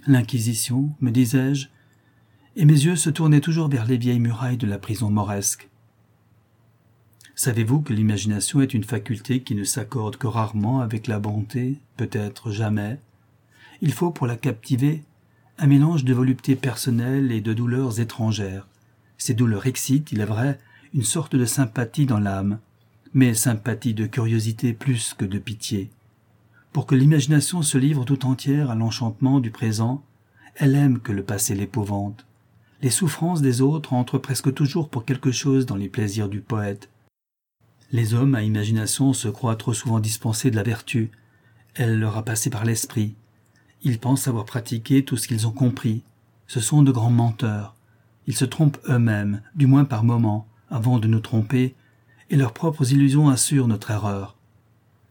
L'Inquisition, 0.06 0.92
me 1.02 1.10
disais-je, 1.10 1.68
et 2.56 2.64
mes 2.64 2.72
yeux 2.72 2.96
se 2.96 3.10
tournaient 3.10 3.42
toujours 3.42 3.68
vers 3.68 3.84
les 3.84 3.98
vieilles 3.98 4.20
murailles 4.20 4.56
de 4.56 4.66
la 4.66 4.78
prison 4.78 5.10
moresque. 5.10 5.68
Savez-vous 7.38 7.82
que 7.82 7.92
l'imagination 7.92 8.62
est 8.62 8.72
une 8.72 8.82
faculté 8.82 9.42
qui 9.42 9.54
ne 9.54 9.62
s'accorde 9.62 10.16
que 10.16 10.26
rarement 10.26 10.80
avec 10.80 11.06
la 11.06 11.18
bonté, 11.18 11.76
peut-être 11.98 12.50
jamais? 12.50 12.98
Il 13.82 13.92
faut 13.92 14.10
pour 14.10 14.26
la 14.26 14.36
captiver 14.36 15.04
un 15.58 15.66
mélange 15.66 16.06
de 16.06 16.14
volupté 16.14 16.56
personnelle 16.56 17.30
et 17.30 17.42
de 17.42 17.52
douleurs 17.52 18.00
étrangères. 18.00 18.66
Ces 19.18 19.34
douleurs 19.34 19.66
excitent, 19.66 20.12
il 20.12 20.20
est 20.20 20.24
vrai, 20.24 20.58
une 20.94 21.02
sorte 21.02 21.36
de 21.36 21.44
sympathie 21.44 22.06
dans 22.06 22.20
l'âme, 22.20 22.58
mais 23.12 23.34
sympathie 23.34 23.92
de 23.92 24.06
curiosité 24.06 24.72
plus 24.72 25.12
que 25.12 25.26
de 25.26 25.38
pitié. 25.38 25.90
Pour 26.72 26.86
que 26.86 26.94
l'imagination 26.94 27.60
se 27.60 27.76
livre 27.76 28.06
tout 28.06 28.24
entière 28.24 28.70
à 28.70 28.74
l'enchantement 28.74 29.40
du 29.40 29.50
présent, 29.50 30.02
elle 30.54 30.74
aime 30.74 31.00
que 31.00 31.12
le 31.12 31.22
passé 31.22 31.54
l'épouvante. 31.54 32.24
Les 32.80 32.88
souffrances 32.88 33.42
des 33.42 33.60
autres 33.60 33.92
entrent 33.92 34.16
presque 34.16 34.54
toujours 34.54 34.88
pour 34.88 35.04
quelque 35.04 35.32
chose 35.32 35.66
dans 35.66 35.76
les 35.76 35.90
plaisirs 35.90 36.30
du 36.30 36.40
poète. 36.40 36.88
Les 37.92 38.14
hommes 38.14 38.34
à 38.34 38.42
imagination 38.42 39.12
se 39.12 39.28
croient 39.28 39.56
trop 39.56 39.72
souvent 39.72 40.00
dispensés 40.00 40.50
de 40.50 40.56
la 40.56 40.62
vertu. 40.62 41.10
Elle 41.74 41.98
leur 41.98 42.16
a 42.16 42.24
passé 42.24 42.50
par 42.50 42.64
l'esprit. 42.64 43.14
Ils 43.82 43.98
pensent 43.98 44.28
avoir 44.28 44.44
pratiqué 44.44 45.04
tout 45.04 45.16
ce 45.16 45.28
qu'ils 45.28 45.46
ont 45.46 45.52
compris. 45.52 46.02
Ce 46.46 46.60
sont 46.60 46.82
de 46.82 46.90
grands 46.90 47.10
menteurs. 47.10 47.74
Ils 48.26 48.36
se 48.36 48.44
trompent 48.44 48.80
eux-mêmes, 48.88 49.42
du 49.54 49.66
moins 49.66 49.84
par 49.84 50.02
moments, 50.02 50.48
avant 50.68 50.98
de 50.98 51.06
nous 51.06 51.20
tromper, 51.20 51.74
et 52.30 52.36
leurs 52.36 52.52
propres 52.52 52.92
illusions 52.92 53.28
assurent 53.28 53.68
notre 53.68 53.92
erreur. 53.92 54.36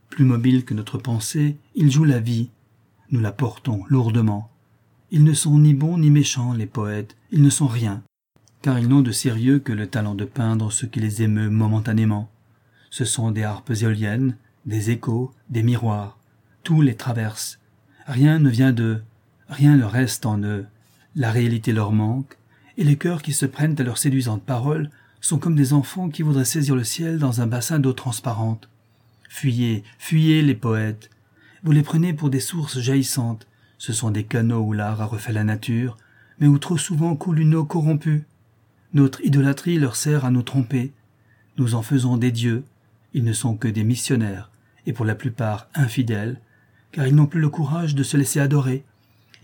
Plus 0.10 0.26
mobiles 0.26 0.66
que 0.66 0.74
notre 0.74 0.98
pensée, 0.98 1.58
ils 1.76 1.92
jouent 1.92 2.04
la 2.04 2.20
vie. 2.20 2.50
Nous 3.12 3.22
la 3.22 3.32
portons 3.32 3.84
lourdement. 3.88 4.50
Ils 5.12 5.24
ne 5.24 5.34
sont 5.34 5.58
ni 5.60 5.74
bons 5.74 5.98
ni 5.98 6.10
méchants, 6.10 6.54
les 6.54 6.66
poètes, 6.66 7.16
ils 7.32 7.42
ne 7.42 7.50
sont 7.50 7.68
rien, 7.68 8.04
car 8.62 8.80
ils 8.80 8.88
n'ont 8.88 9.02
de 9.02 9.12
sérieux 9.12 9.60
que 9.60 9.72
le 9.72 9.88
talent 9.88 10.16
de 10.16 10.26
peindre 10.26 10.72
ce 10.72 10.86
qui 10.86 11.00
les 11.00 11.22
émeut 11.22 11.50
momentanément. 11.50 12.30
Ce 12.98 13.04
sont 13.04 13.32
des 13.32 13.44
harpes 13.44 13.74
éoliennes, 13.82 14.38
des 14.66 14.90
échos, 14.90 15.34
des 15.50 15.64
miroirs, 15.64 16.18
tout 16.64 16.82
les 16.82 16.96
traverse. 16.96 17.60
Rien 18.08 18.40
ne 18.40 18.50
vient 18.50 18.72
d'eux, 18.72 19.04
rien 19.50 19.76
ne 19.76 19.84
reste 19.84 20.26
en 20.26 20.42
eux, 20.44 20.66
la 21.14 21.30
réalité 21.30 21.74
leur 21.74 21.92
manque, 21.92 22.38
et 22.78 22.86
les 22.86 22.96
cœurs 22.96 23.22
qui 23.22 23.34
se 23.34 23.46
prennent 23.46 23.76
à 23.78 23.84
leurs 23.84 23.98
séduisantes 23.98 24.44
paroles 24.44 24.90
sont 25.20 25.40
comme 25.40 25.58
des 25.58 25.74
enfants 25.74 26.08
qui 26.08 26.22
voudraient 26.22 26.46
saisir 26.46 26.74
le 26.74 26.86
ciel 26.86 27.20
dans 27.20 27.42
un 27.42 27.48
bassin 27.48 27.80
d'eau 27.80 27.92
transparente. 27.92 28.70
Fuyez, 29.28 29.84
fuyez 29.98 30.42
les 30.42 30.56
poètes. 30.56 31.10
Vous 31.64 31.74
les 31.74 31.84
prenez 31.84 32.14
pour 32.14 32.30
des 32.30 32.40
sources 32.40 32.80
jaillissantes, 32.80 33.46
ce 33.78 33.92
sont 33.92 34.10
des 34.10 34.24
canaux 34.24 34.62
où 34.62 34.72
l'art 34.72 35.02
a 35.02 35.06
refait 35.06 35.34
la 35.34 35.44
nature, 35.44 35.98
mais 36.40 36.48
où 36.48 36.58
trop 36.60 36.78
souvent 36.78 37.18
coule 37.18 37.42
une 37.42 37.56
eau 37.56 37.66
corrompue. 37.66 38.24
Notre 38.94 39.20
idolâtrie 39.20 39.80
leur 39.80 39.98
sert 39.98 40.24
à 40.24 40.32
nous 40.32 40.44
tromper. 40.44 40.94
Nous 41.58 41.76
en 41.76 41.82
faisons 41.82 42.16
des 42.16 42.32
dieux. 42.32 42.64
Ils 43.16 43.24
ne 43.24 43.32
sont 43.32 43.56
que 43.56 43.70
des 43.70 43.86
missionnaires, 43.86 44.52
et 44.86 44.92
pour 44.92 45.06
la 45.06 45.16
plupart 45.16 45.70
infidèles, 45.74 46.42
car 46.92 47.08
ils 47.08 47.16
n'ont 47.16 47.28
plus 47.28 47.40
le 47.40 47.48
courage 47.48 47.96
de 47.96 48.04
se 48.04 48.18
laisser 48.18 48.42
adorer. 48.42 48.84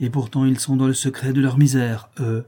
Et 0.01 0.09
pourtant 0.09 0.43
ils 0.43 0.59
sont 0.59 0.75
dans 0.75 0.87
le 0.87 0.93
secret 0.93 1.31
de 1.31 1.39
leur 1.39 1.57
misère, 1.57 2.09
eux. 2.19 2.45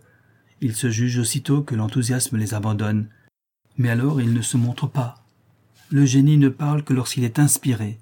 Ils 0.60 0.76
se 0.76 0.90
jugent 0.90 1.20
aussitôt 1.20 1.62
que 1.62 1.76
l'enthousiasme 1.76 2.36
les 2.36 2.54
abandonne. 2.54 3.08
Mais 3.78 3.90
alors 3.90 4.20
ils 4.20 4.34
ne 4.34 4.42
se 4.42 4.58
montrent 4.58 4.90
pas. 4.90 5.24
Le 5.90 6.06
génie 6.06 6.38
ne 6.38 6.50
parle 6.50 6.84
que 6.84 6.94
lorsqu'il 6.94 7.24
est 7.24 7.40
inspiré. 7.40 8.00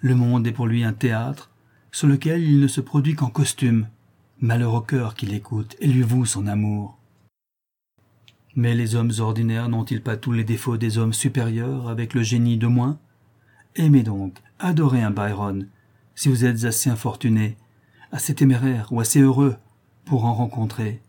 Le 0.00 0.14
monde 0.14 0.46
est 0.46 0.52
pour 0.52 0.66
lui 0.66 0.84
un 0.84 0.94
théâtre, 0.94 1.50
sur 1.92 2.08
lequel 2.08 2.42
il 2.42 2.60
ne 2.60 2.66
se 2.66 2.80
produit 2.80 3.14
qu'en 3.14 3.28
costume. 3.28 3.88
Malheur 4.40 4.72
au 4.72 4.80
cœur 4.80 5.14
qui 5.14 5.26
l'écoute 5.26 5.76
et 5.80 5.86
lui 5.86 6.00
voue 6.00 6.24
son 6.24 6.46
amour. 6.46 6.98
Mais 8.56 8.74
les 8.74 8.94
hommes 8.94 9.12
ordinaires 9.18 9.68
n'ont-ils 9.68 10.02
pas 10.02 10.16
tous 10.16 10.30
les 10.30 10.44
défauts 10.44 10.76
des 10.76 10.98
hommes 10.98 11.12
supérieurs 11.12 11.88
avec 11.88 12.14
le 12.14 12.22
génie 12.22 12.56
de 12.56 12.68
moins? 12.68 12.98
Aimez 13.74 14.04
donc, 14.04 14.38
adorez 14.60 15.02
un 15.02 15.10
Byron, 15.10 15.66
si 16.14 16.28
vous 16.28 16.44
êtes 16.44 16.64
assez 16.64 16.88
infortuné, 16.88 17.56
assez 18.12 18.34
téméraire 18.34 18.92
ou 18.92 19.00
assez 19.00 19.20
heureux 19.20 19.56
pour 20.04 20.24
en 20.24 20.34
rencontrer. 20.34 21.02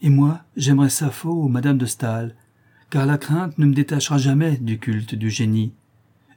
Et 0.00 0.08
moi, 0.08 0.40
j'aimerais 0.56 0.88
Sappho 0.88 1.44
ou 1.44 1.48
Madame 1.48 1.76
de 1.76 1.84
Staël, 1.84 2.34
car 2.88 3.04
la 3.04 3.18
crainte 3.18 3.58
ne 3.58 3.66
me 3.66 3.74
détachera 3.74 4.16
jamais 4.16 4.56
du 4.56 4.78
culte 4.78 5.14
du 5.14 5.28
génie. 5.28 5.74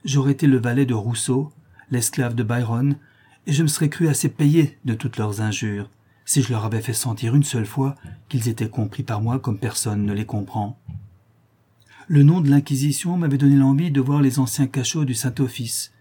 J'aurais 0.03 0.33
été 0.33 0.47
le 0.47 0.57
valet 0.57 0.85
de 0.85 0.93
Rousseau, 0.93 1.51
l'esclave 1.91 2.35
de 2.35 2.43
Byron, 2.43 2.97
et 3.47 3.53
je 3.53 3.63
me 3.63 3.67
serais 3.67 3.89
cru 3.89 4.09
assez 4.09 4.27
payé 4.29 4.77
de 4.83 4.93
toutes 4.93 5.17
leurs 5.17 5.39
injures, 5.39 5.89
si 6.25 6.41
je 6.41 6.49
leur 6.49 6.65
avais 6.65 6.81
fait 6.81 6.93
sentir 6.93 7.35
une 7.35 7.43
seule 7.43 7.65
fois 7.65 7.95
qu'ils 8.27 8.49
étaient 8.49 8.69
compris 8.69 9.03
par 9.03 9.21
moi 9.21 9.39
comme 9.39 9.59
personne 9.59 10.05
ne 10.05 10.13
les 10.13 10.25
comprend. 10.25 10.77
Le 12.07 12.23
nom 12.23 12.41
de 12.41 12.49
l'Inquisition 12.49 13.17
m'avait 13.17 13.37
donné 13.37 13.55
l'envie 13.55 13.91
de 13.91 14.01
voir 14.01 14.21
les 14.21 14.39
anciens 14.39 14.67
cachots 14.67 15.05
du 15.05 15.13
Saint-Office. 15.13 15.91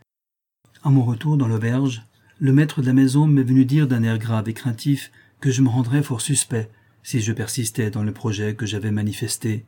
À 0.82 0.90
mon 0.90 1.04
retour 1.04 1.36
dans 1.36 1.48
l'auberge, 1.48 2.02
le 2.40 2.52
maître 2.52 2.82
de 2.82 2.86
la 2.86 2.92
maison 2.92 3.26
m'est 3.26 3.42
venu 3.42 3.64
dire 3.64 3.86
d'un 3.86 4.02
air 4.02 4.18
grave 4.18 4.48
et 4.48 4.54
craintif 4.54 5.10
que 5.40 5.50
je 5.50 5.62
me 5.62 5.68
rendrais 5.68 6.02
fort 6.02 6.20
suspect 6.20 6.70
si 7.02 7.20
je 7.20 7.32
persistais 7.32 7.90
dans 7.90 8.02
le 8.02 8.12
projet 8.12 8.54
que 8.54 8.66
j'avais 8.66 8.90
manifesté. 8.90 9.64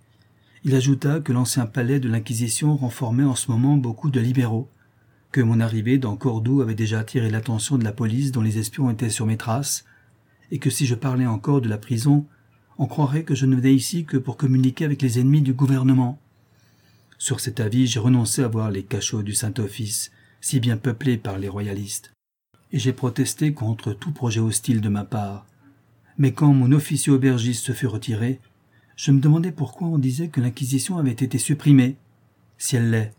Il 0.64 0.74
ajouta 0.74 1.20
que 1.20 1.32
l'ancien 1.32 1.66
palais 1.66 2.00
de 2.00 2.08
l'Inquisition 2.08 2.76
renformait 2.76 3.24
en 3.24 3.34
ce 3.34 3.50
moment 3.50 3.76
beaucoup 3.76 4.10
de 4.10 4.20
libéraux, 4.20 4.68
que 5.32 5.40
mon 5.40 5.60
arrivée 5.60 5.98
dans 5.98 6.16
Cordoue 6.16 6.62
avait 6.62 6.74
déjà 6.74 7.00
attiré 7.00 7.30
l'attention 7.30 7.78
de 7.78 7.84
la 7.84 7.92
police 7.92 8.32
dont 8.32 8.40
les 8.40 8.58
espions 8.58 8.90
étaient 8.90 9.10
sur 9.10 9.26
mes 9.26 9.36
traces, 9.36 9.84
et 10.50 10.58
que 10.58 10.70
si 10.70 10.86
je 10.86 10.94
parlais 10.94 11.26
encore 11.26 11.60
de 11.60 11.68
la 11.68 11.78
prison, 11.78 12.26
on 12.78 12.86
croirait 12.86 13.24
que 13.24 13.34
je 13.34 13.46
ne 13.46 13.56
venais 13.56 13.74
ici 13.74 14.04
que 14.04 14.16
pour 14.16 14.36
communiquer 14.36 14.84
avec 14.84 15.02
les 15.02 15.18
ennemis 15.18 15.42
du 15.42 15.54
gouvernement. 15.54 16.18
Sur 17.18 17.40
cet 17.40 17.60
avis, 17.60 17.86
j'ai 17.86 18.00
renoncé 18.00 18.42
à 18.42 18.48
voir 18.48 18.70
les 18.70 18.82
cachots 18.82 19.22
du 19.22 19.34
Saint-Office, 19.34 20.10
si 20.40 20.60
bien 20.60 20.76
peuplés 20.76 21.16
par 21.16 21.38
les 21.38 21.48
royalistes, 21.48 22.12
et 22.72 22.78
j'ai 22.78 22.92
protesté 22.92 23.52
contre 23.52 23.92
tout 23.92 24.12
projet 24.12 24.40
hostile 24.40 24.80
de 24.80 24.88
ma 24.88 25.04
part. 25.04 25.46
Mais 26.18 26.32
quand 26.32 26.52
mon 26.52 26.72
officier 26.72 27.12
aubergiste 27.12 27.64
se 27.64 27.72
fut 27.72 27.86
retiré, 27.86 28.40
je 28.96 29.10
me 29.10 29.20
demandais 29.20 29.52
pourquoi 29.52 29.88
on 29.88 29.98
disait 29.98 30.28
que 30.28 30.40
l'Inquisition 30.40 30.98
avait 30.98 31.10
été 31.10 31.38
supprimée. 31.38 31.96
Si 32.58 32.76
elle 32.76 32.90
l'est, 32.90 33.12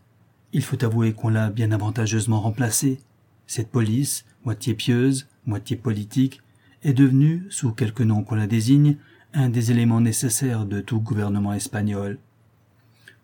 il 0.52 0.62
faut 0.62 0.82
avouer 0.84 1.12
qu'on 1.12 1.28
l'a 1.28 1.50
bien 1.50 1.72
avantageusement 1.72 2.40
remplacée. 2.40 2.98
Cette 3.46 3.70
police, 3.70 4.24
moitié 4.44 4.74
pieuse, 4.74 5.28
moitié 5.46 5.76
politique, 5.76 6.40
est 6.82 6.94
devenue, 6.94 7.46
sous 7.50 7.72
quelque 7.72 8.02
nom 8.02 8.22
qu'on 8.22 8.34
la 8.34 8.46
désigne, 8.46 8.96
un 9.34 9.48
des 9.48 9.70
éléments 9.70 10.00
nécessaires 10.00 10.64
de 10.64 10.80
tout 10.80 11.00
gouvernement 11.00 11.52
espagnol. 11.52 12.18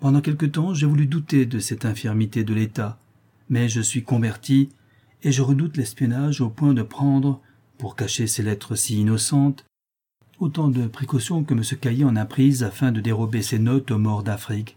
Pendant 0.01 0.21
quelque 0.21 0.47
temps, 0.47 0.75
j'ai 0.75 0.87
voulu 0.87 1.07
douter 1.07 1.47
de 1.47 1.59
cette 1.59 1.85
infirmité 1.85 2.45
de 2.45 2.53
l'État, 2.53 2.99
mais 3.49 3.69
je 3.69 3.81
suis 3.81 4.03
converti, 4.03 4.69
et 5.23 5.33
je 5.33 5.43
redoute 5.43 5.77
l'espionnage 5.77 6.41
au 6.41 6.51
point 6.51 6.75
de 6.75 6.83
prendre, 6.83 7.41
pour 7.79 7.97
cacher 7.97 8.27
ces 8.27 8.43
lettres 8.43 8.75
si 8.75 9.01
innocentes, 9.01 9.65
autant 10.39 10.69
de 10.69 10.87
précautions 10.87 11.45
que 11.45 11.55
M. 11.55 11.63
Caillé 11.81 12.05
en 12.05 12.17
a 12.17 12.25
prises 12.25 12.63
afin 12.63 12.93
de 12.93 13.01
dérober 13.01 13.43
ses 13.43 13.59
notes 13.59 13.91
aux 13.91 13.99
morts 13.99 14.23
d'Afrique. 14.23 14.77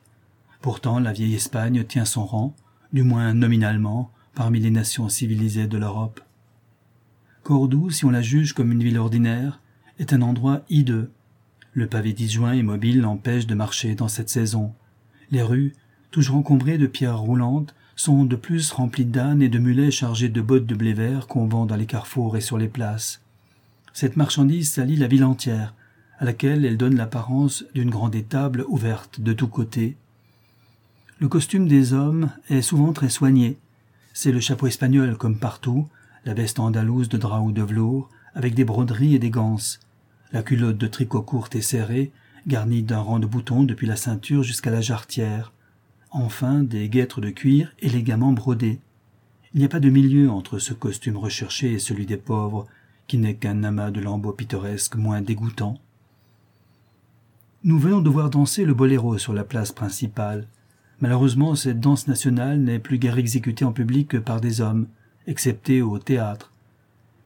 Pourtant, 0.62 1.00
la 1.00 1.14
vieille 1.14 1.36
Espagne 1.36 1.84
tient 1.84 2.06
son 2.06 2.26
rang, 2.26 2.56
du 2.94 3.04
moins 3.04 3.34
nominalement, 3.34 4.12
parmi 4.34 4.60
les 4.60 4.72
nations 4.72 5.10
civilisées 5.10 5.68
de 5.68 5.78
l'Europe. 5.78 6.22
Cordoue, 7.48 7.92
si 7.92 8.04
on 8.04 8.10
la 8.10 8.22
juge 8.22 8.52
comme 8.52 8.74
une 8.74 8.84
ville 8.84 8.98
ordinaire, 8.98 9.62
est 10.00 10.12
un 10.12 10.22
endroit 10.22 10.64
hideux. 10.70 11.12
Le 11.72 11.88
pavé 11.88 12.12
disjoint 12.12 12.52
et 12.52 12.62
mobile 12.62 13.06
empêche 13.06 13.48
de 13.48 13.56
marcher 13.56 13.96
dans 13.96 14.10
cette 14.10 14.28
saison. 14.28 14.74
Les 15.32 15.42
rues, 15.42 15.74
toujours 16.12 16.36
encombrées 16.36 16.78
de 16.78 16.88
pierres 16.88 17.20
roulantes, 17.20 17.74
sont 17.96 18.26
de 18.26 18.36
plus 18.36 18.70
remplies 18.72 19.06
d'ânes 19.06 19.42
et 19.42 19.48
de 19.48 19.60
mulets 19.60 19.92
chargés 19.92 20.28
de 20.28 20.42
bottes 20.42 20.66
de 20.66 20.76
blé 20.76 20.92
vert 20.92 21.28
qu'on 21.28 21.48
vend 21.48 21.66
dans 21.66 21.78
les 21.78 21.86
carrefours 21.86 22.36
et 22.36 22.42
sur 22.42 22.58
les 22.58 22.68
places. 22.68 23.22
Cette 23.94 24.18
marchandise 24.18 24.70
salit 24.70 24.98
la 24.98 25.08
ville 25.08 25.24
entière, 25.24 25.74
à 26.20 26.26
laquelle 26.26 26.66
elle 26.66 26.76
donne 26.76 26.98
l'apparence 26.98 27.64
d'une 27.74 27.90
grande 27.90 28.16
étable 28.16 28.66
ouverte 28.68 29.22
de 29.22 29.32
tous 29.32 29.48
côtés. 29.48 29.96
Le 31.20 31.30
costume 31.30 31.70
des 31.70 31.94
hommes 31.94 32.30
est 32.50 32.62
souvent 32.62 32.92
très 32.92 33.08
soigné. 33.08 33.58
C'est 34.12 34.34
le 34.34 34.42
chapeau 34.42 34.68
espagnol 34.68 35.16
comme 35.16 35.40
partout, 35.40 35.88
la 36.28 36.34
veste 36.34 36.60
andalouse 36.60 37.08
de 37.08 37.18
drap 37.18 37.42
ou 37.42 37.54
de 37.54 37.62
velours, 37.62 38.10
avec 38.36 38.54
des 38.54 38.66
broderies 38.66 39.16
et 39.16 39.20
des 39.20 39.30
ganses, 39.30 39.80
la 40.34 40.44
culotte 40.44 40.78
de 40.78 40.88
tricot 40.88 41.22
courte 41.22 41.56
et 41.56 41.62
serrée, 41.62 42.12
garnie 42.48 42.84
d'un 42.84 43.00
rang 43.00 43.20
de 43.20 43.26
boutons 43.26 43.64
depuis 43.64 43.88
la 43.88 43.96
ceinture 43.96 44.44
jusqu'à 44.44 44.70
la 44.70 44.82
jarretière, 44.82 45.54
enfin 46.12 46.64
des 46.64 46.90
guêtres 46.90 47.22
de 47.22 47.30
cuir 47.30 47.74
élégamment 47.80 48.34
brodées. 48.34 48.82
Il 49.54 49.62
n'y 49.62 49.66
a 49.66 49.70
pas 49.70 49.80
de 49.80 49.90
milieu 49.90 50.30
entre 50.30 50.60
ce 50.60 50.74
costume 50.74 51.16
recherché 51.16 51.72
et 51.72 51.80
celui 51.80 52.06
des 52.06 52.18
pauvres, 52.18 52.68
qui 53.08 53.18
n'est 53.18 53.36
qu'un 53.36 53.64
amas 53.64 53.90
de 53.90 54.02
lambeaux 54.02 54.34
pittoresques 54.34 54.98
moins 54.98 55.22
dégoûtants. 55.22 55.80
Nous 57.64 57.80
venons 57.80 58.02
de 58.02 58.10
voir 58.10 58.30
danser 58.30 58.66
le 58.66 58.74
boléro 58.74 59.18
sur 59.18 59.32
la 59.32 59.46
place 59.46 59.72
principale. 59.72 60.46
Malheureusement, 61.00 61.56
cette 61.56 61.80
danse 61.80 62.10
nationale 62.10 62.60
n'est 62.60 62.80
plus 62.80 62.98
guère 62.98 63.18
exécutée 63.18 63.64
en 63.64 63.72
public 63.72 64.10
que 64.10 64.18
par 64.18 64.42
des 64.42 64.60
hommes, 64.60 64.88
excepté 65.28 65.82
au 65.82 66.00
théâtre. 66.00 66.52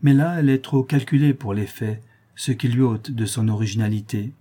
Mais 0.01 0.13
là, 0.13 0.39
elle 0.39 0.49
est 0.49 0.63
trop 0.63 0.83
calculée 0.83 1.33
pour 1.33 1.53
l'effet, 1.53 2.01
ce 2.35 2.51
qui 2.51 2.67
lui 2.67 2.81
ôte 2.81 3.11
de 3.11 3.25
son 3.25 3.47
originalité. 3.47 4.33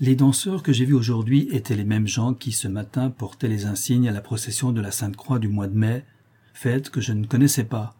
Les 0.00 0.16
danseurs 0.16 0.64
que 0.64 0.72
j'ai 0.72 0.84
vus 0.84 0.94
aujourd'hui 0.94 1.48
étaient 1.52 1.76
les 1.76 1.84
mêmes 1.84 2.08
gens 2.08 2.34
qui 2.34 2.50
ce 2.50 2.66
matin 2.66 3.10
portaient 3.10 3.48
les 3.48 3.64
insignes 3.64 4.08
à 4.08 4.12
la 4.12 4.20
procession 4.20 4.72
de 4.72 4.80
la 4.80 4.90
Sainte-Croix 4.90 5.38
du 5.38 5.48
mois 5.48 5.68
de 5.68 5.76
mai, 5.76 6.04
fête 6.52 6.90
que 6.90 7.00
je 7.00 7.12
ne 7.12 7.26
connaissais 7.26 7.64
pas. 7.64 7.94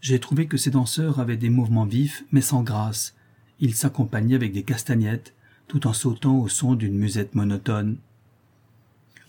J'ai 0.00 0.18
trouvé 0.18 0.46
que 0.46 0.56
ces 0.56 0.70
danseurs 0.70 1.20
avaient 1.20 1.36
des 1.36 1.50
mouvements 1.50 1.84
vifs 1.84 2.24
mais 2.32 2.40
sans 2.40 2.62
grâce. 2.62 3.14
Ils 3.60 3.74
s'accompagnaient 3.74 4.34
avec 4.34 4.52
des 4.52 4.62
castagnettes, 4.62 5.34
tout 5.68 5.86
en 5.86 5.92
sautant 5.92 6.38
au 6.38 6.48
son 6.48 6.74
d'une 6.74 6.96
musette 6.96 7.34
monotone. 7.34 7.98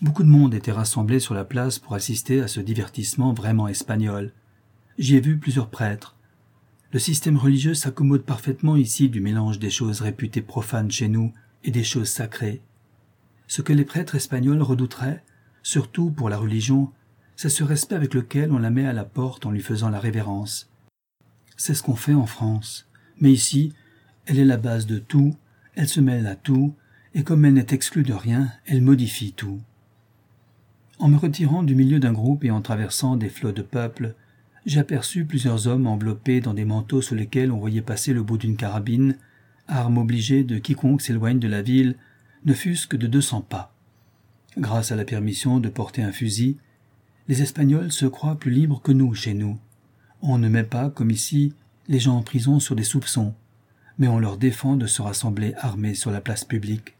Beaucoup 0.02 0.24
de 0.24 0.28
monde 0.28 0.52
était 0.52 0.72
rassemblé 0.72 1.20
sur 1.20 1.32
la 1.32 1.46
place 1.46 1.78
pour 1.78 1.94
assister 1.94 2.42
à 2.42 2.48
ce 2.48 2.60
divertissement 2.60 3.32
vraiment 3.32 3.66
espagnol. 3.66 4.32
J'y 4.98 5.16
ai 5.16 5.20
vu 5.20 5.38
plusieurs 5.38 5.70
prêtres. 5.70 6.16
Le 6.92 6.98
système 6.98 7.38
religieux 7.38 7.72
s'accommode 7.72 8.22
parfaitement 8.22 8.76
ici 8.76 9.08
du 9.08 9.22
mélange 9.22 9.58
des 9.58 9.70
choses 9.70 10.02
réputées 10.02 10.42
profanes 10.42 10.90
chez 10.90 11.08
nous 11.08 11.32
et 11.64 11.70
des 11.70 11.82
choses 11.82 12.10
sacrées. 12.10 12.60
Ce 13.46 13.62
que 13.62 13.72
les 13.72 13.86
prêtres 13.86 14.16
espagnols 14.16 14.60
redouteraient, 14.60 15.24
surtout 15.62 16.10
pour 16.10 16.28
la 16.28 16.36
religion, 16.36 16.92
c'est 17.34 17.48
ce 17.48 17.64
respect 17.64 17.94
avec 17.94 18.12
lequel 18.12 18.52
on 18.52 18.58
la 18.58 18.70
met 18.70 18.86
à 18.86 18.92
la 18.92 19.04
porte 19.04 19.46
en 19.46 19.50
lui 19.50 19.62
faisant 19.62 19.88
la 19.88 20.00
révérence. 20.00 20.70
C'est 21.56 21.74
ce 21.74 21.82
qu'on 21.82 21.96
fait 21.96 22.14
en 22.14 22.26
France. 22.26 22.86
Mais 23.18 23.32
ici, 23.32 23.72
elle 24.26 24.38
est 24.38 24.44
la 24.44 24.58
base 24.58 24.84
de 24.84 24.98
tout, 24.98 25.34
elle 25.74 25.88
se 25.88 26.00
mêle 26.00 26.26
à 26.26 26.36
tout, 26.36 26.74
et 27.14 27.24
comme 27.24 27.46
elle 27.46 27.54
n'est 27.54 27.72
exclue 27.72 28.02
de 28.02 28.12
rien, 28.12 28.52
elle 28.66 28.82
modifie 28.82 29.32
tout. 29.32 29.62
En 30.98 31.08
me 31.08 31.18
retirant 31.18 31.62
du 31.62 31.74
milieu 31.74 32.00
d'un 32.00 32.12
groupe 32.12 32.44
et 32.44 32.50
en 32.50 32.62
traversant 32.62 33.16
des 33.16 33.28
flots 33.28 33.52
de 33.52 33.62
peuple, 33.62 34.14
j'aperçus 34.64 35.26
plusieurs 35.26 35.66
hommes 35.66 35.86
enveloppés 35.86 36.40
dans 36.40 36.54
des 36.54 36.64
manteaux 36.64 37.02
sous 37.02 37.14
lesquels 37.14 37.52
on 37.52 37.58
voyait 37.58 37.82
passer 37.82 38.14
le 38.14 38.22
bout 38.22 38.38
d'une 38.38 38.56
carabine, 38.56 39.16
arme 39.68 39.98
obligée 39.98 40.42
de 40.42 40.58
quiconque 40.58 41.02
s'éloigne 41.02 41.38
de 41.38 41.48
la 41.48 41.60
ville, 41.60 41.96
ne 42.46 42.54
fût-ce 42.54 42.86
que 42.86 42.96
de 42.96 43.06
deux 43.06 43.20
cents 43.20 43.42
pas. 43.42 43.74
Grâce 44.56 44.90
à 44.90 44.96
la 44.96 45.04
permission 45.04 45.60
de 45.60 45.68
porter 45.68 46.02
un 46.02 46.12
fusil, 46.12 46.56
les 47.28 47.42
Espagnols 47.42 47.92
se 47.92 48.06
croient 48.06 48.38
plus 48.38 48.52
libres 48.52 48.80
que 48.80 48.92
nous 48.92 49.12
chez 49.14 49.34
nous. 49.34 49.58
On 50.22 50.38
ne 50.38 50.48
met 50.48 50.64
pas, 50.64 50.88
comme 50.88 51.10
ici, 51.10 51.52
les 51.88 51.98
gens 51.98 52.16
en 52.16 52.22
prison 52.22 52.58
sur 52.58 52.74
des 52.74 52.84
soupçons, 52.84 53.34
mais 53.98 54.08
on 54.08 54.18
leur 54.18 54.38
défend 54.38 54.76
de 54.76 54.86
se 54.86 55.02
rassembler 55.02 55.52
armés 55.58 55.94
sur 55.94 56.10
la 56.10 56.22
place 56.22 56.44
publique. 56.44 56.94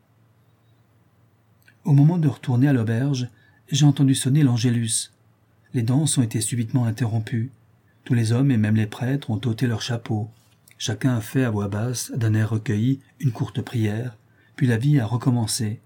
Au 1.84 1.92
moment 1.92 2.18
de 2.18 2.28
retourner 2.28 2.68
à 2.68 2.72
l'auberge, 2.72 3.28
j'ai 3.70 3.86
entendu 3.86 4.14
sonner 4.14 4.42
l'Angélus. 4.42 5.12
Les 5.74 5.82
danses 5.82 6.18
ont 6.18 6.22
été 6.22 6.40
subitement 6.40 6.84
interrompues. 6.84 7.50
Tous 8.04 8.14
les 8.14 8.32
hommes 8.32 8.50
et 8.50 8.56
même 8.56 8.76
les 8.76 8.86
prêtres 8.86 9.30
ont 9.30 9.40
ôté 9.44 9.66
leurs 9.66 9.82
chapeaux. 9.82 10.30
Chacun 10.78 11.16
a 11.16 11.20
fait 11.20 11.44
à 11.44 11.50
voix 11.50 11.68
basse, 11.68 12.12
d'un 12.14 12.34
air 12.34 12.50
recueilli, 12.50 13.00
une 13.20 13.32
courte 13.32 13.60
prière, 13.62 14.16
puis 14.54 14.66
la 14.66 14.76
vie 14.76 15.00
a 15.00 15.06
recommencé. 15.06 15.80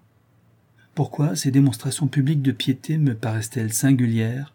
Pourquoi 0.94 1.36
ces 1.36 1.50
démonstrations 1.50 2.08
publiques 2.08 2.42
de 2.42 2.52
piété 2.52 2.98
me 2.98 3.14
paraissent-elles 3.14 3.72
singulières? 3.72 4.52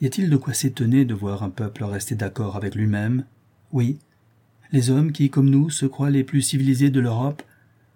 Y 0.00 0.06
a-t-il 0.06 0.30
de 0.30 0.36
quoi 0.36 0.54
s'étonner 0.54 1.04
de 1.04 1.14
voir 1.14 1.42
un 1.42 1.50
peuple 1.50 1.84
rester 1.84 2.14
d'accord 2.14 2.56
avec 2.56 2.74
lui-même? 2.74 3.24
Oui. 3.70 3.98
Les 4.72 4.90
hommes 4.90 5.12
qui, 5.12 5.30
comme 5.30 5.50
nous, 5.50 5.68
se 5.68 5.84
croient 5.84 6.10
les 6.10 6.24
plus 6.24 6.42
civilisés 6.42 6.90
de 6.90 7.00
l'Europe, 7.00 7.42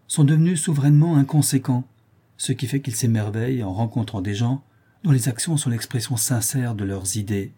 sont 0.06 0.24
devenus 0.24 0.60
souverainement 0.60 1.16
inconséquents 1.16 1.88
ce 2.36 2.52
qui 2.52 2.66
fait 2.66 2.80
qu'ils 2.80 2.96
s'émerveillent 2.96 3.62
en 3.62 3.72
rencontrant 3.72 4.20
des 4.20 4.34
gens 4.34 4.64
dont 5.02 5.10
les 5.10 5.28
actions 5.28 5.56
sont 5.56 5.70
l'expression 5.70 6.16
sincère 6.16 6.74
de 6.74 6.84
leurs 6.84 7.16
idées. 7.16 7.52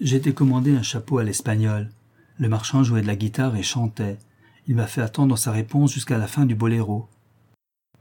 J'ai 0.00 0.16
été 0.16 0.34
commandé 0.34 0.76
un 0.76 0.82
chapeau 0.82 1.18
à 1.18 1.24
l'espagnol. 1.24 1.90
Le 2.38 2.48
marchand 2.48 2.82
jouait 2.82 3.02
de 3.02 3.06
la 3.06 3.16
guitare 3.16 3.56
et 3.56 3.62
chantait. 3.62 4.18
Il 4.66 4.76
m'a 4.76 4.86
fait 4.86 5.00
attendre 5.00 5.38
sa 5.38 5.52
réponse 5.52 5.92
jusqu'à 5.92 6.18
la 6.18 6.26
fin 6.26 6.46
du 6.46 6.54
boléro. 6.54 7.08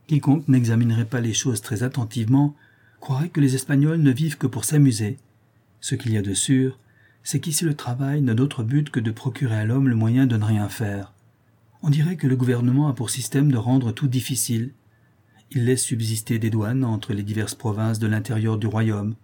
Quiconque 0.07 0.47
n'examinerait 0.47 1.05
pas 1.05 1.21
les 1.21 1.33
choses 1.33 1.61
très 1.61 1.83
attentivement 1.83 2.55
croirait 2.99 3.29
que 3.29 3.41
les 3.41 3.55
Espagnols 3.55 4.01
ne 4.01 4.11
vivent 4.11 4.37
que 4.37 4.47
pour 4.47 4.63
s'amuser. 4.63 5.17
Ce 5.81 5.95
qu'il 5.95 6.13
y 6.13 6.17
a 6.17 6.21
de 6.21 6.33
sûr, 6.33 6.79
c'est 7.21 7.39
qu'ici 7.39 7.65
le 7.65 7.75
travail 7.75 8.21
n'a 8.21 8.33
d'autre 8.33 8.63
but 8.63 8.89
que 8.89 8.99
de 8.99 9.11
procurer 9.11 9.57
à 9.57 9.65
l'homme 9.65 9.89
le 9.89 9.95
moyen 9.95 10.25
de 10.25 10.37
ne 10.37 10.45
rien 10.45 10.69
faire. 10.69 11.13
On 11.81 11.89
dirait 11.89 12.15
que 12.15 12.27
le 12.27 12.37
gouvernement 12.37 12.87
a 12.87 12.93
pour 12.93 13.09
système 13.09 13.51
de 13.51 13.57
rendre 13.57 13.91
tout 13.91 14.07
difficile, 14.07 14.71
il 15.55 15.65
laisse 15.65 15.83
subsister 15.83 16.39
des 16.39 16.49
douanes 16.49 16.83
entre 16.83 17.13
les 17.13 17.23
diverses 17.23 17.55
provinces 17.55 17.99
de 17.99 18.07
l'intérieur 18.07 18.57
du 18.57 18.67
royaume. 18.67 19.15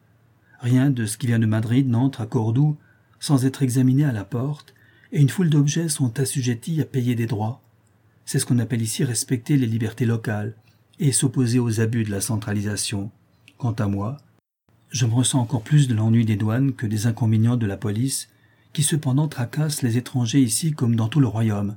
Rien 0.59 0.89
de 0.89 1.05
ce 1.05 1.17
qui 1.17 1.27
vient 1.27 1.39
de 1.39 1.45
Madrid 1.45 1.87
n'entre 1.87 2.21
à 2.21 2.25
Cordoue 2.25 2.77
sans 3.19 3.45
être 3.45 3.63
examiné 3.63 4.05
à 4.05 4.11
la 4.11 4.23
porte, 4.23 4.73
et 5.11 5.21
une 5.21 5.29
foule 5.29 5.49
d'objets 5.49 5.89
sont 5.89 6.19
assujettis 6.19 6.79
à 6.81 6.85
payer 6.85 7.15
des 7.15 7.25
droits. 7.25 7.61
C'est 8.25 8.39
ce 8.39 8.45
qu'on 8.45 8.59
appelle 8.59 8.81
ici 8.81 9.03
respecter 9.03 9.57
les 9.57 9.65
libertés 9.65 10.05
locales 10.05 10.53
et 10.99 11.11
s'opposer 11.11 11.59
aux 11.59 11.81
abus 11.81 12.03
de 12.03 12.11
la 12.11 12.21
centralisation. 12.21 13.11
Quant 13.57 13.73
à 13.73 13.87
moi, 13.87 14.17
je 14.91 15.05
me 15.05 15.13
ressens 15.13 15.39
encore 15.39 15.63
plus 15.63 15.87
de 15.87 15.95
l'ennui 15.95 16.25
des 16.25 16.35
douanes 16.35 16.73
que 16.73 16.85
des 16.85 17.07
inconvénients 17.07 17.57
de 17.57 17.65
la 17.65 17.77
police, 17.77 18.29
qui 18.73 18.83
cependant 18.83 19.27
tracasse 19.27 19.81
les 19.81 19.97
étrangers 19.97 20.41
ici 20.41 20.73
comme 20.73 20.95
dans 20.95 21.07
tout 21.07 21.19
le 21.19 21.27
royaume. 21.27 21.75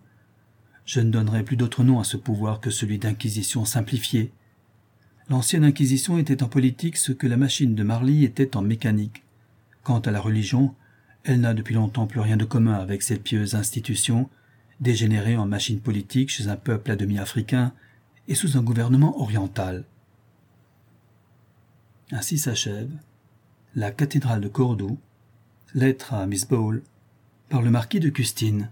Je 0.84 1.00
ne 1.00 1.10
donnerai 1.10 1.42
plus 1.42 1.56
d'autre 1.56 1.84
nom 1.84 2.00
à 2.00 2.04
ce 2.04 2.16
pouvoir 2.16 2.60
que 2.60 2.70
celui 2.70 2.98
d'inquisition 2.98 3.64
simplifiée. 3.64 4.32
L'ancienne 5.28 5.64
Inquisition 5.64 6.18
était 6.18 6.42
en 6.42 6.48
politique 6.48 6.96
ce 6.96 7.12
que 7.12 7.26
la 7.26 7.36
machine 7.36 7.74
de 7.74 7.82
Marly 7.82 8.24
était 8.24 8.56
en 8.56 8.62
mécanique. 8.62 9.22
Quant 9.82 10.00
à 10.00 10.10
la 10.10 10.20
religion, 10.20 10.74
elle 11.24 11.40
n'a 11.40 11.54
depuis 11.54 11.74
longtemps 11.74 12.06
plus 12.06 12.20
rien 12.20 12.36
de 12.36 12.44
commun 12.44 12.74
avec 12.74 13.02
cette 13.02 13.22
pieuse 13.22 13.54
institution, 13.54 14.28
dégénérée 14.80 15.36
en 15.36 15.46
machine 15.46 15.80
politique 15.80 16.30
chez 16.30 16.48
un 16.48 16.56
peuple 16.56 16.90
à 16.90 16.96
demi 16.96 17.18
africain 17.18 17.72
et 18.28 18.34
sous 18.34 18.56
un 18.56 18.62
gouvernement 18.62 19.20
oriental. 19.20 19.84
Ainsi 22.10 22.38
s'achève 22.38 22.90
la 23.74 23.90
cathédrale 23.90 24.40
de 24.40 24.48
Cordoue, 24.48 24.98
lettre 25.74 26.12
à 26.12 26.26
Miss 26.26 26.46
Bowles, 26.46 26.82
par 27.48 27.62
le 27.62 27.70
marquis 27.70 28.00
de 28.00 28.10
Custine. 28.10 28.70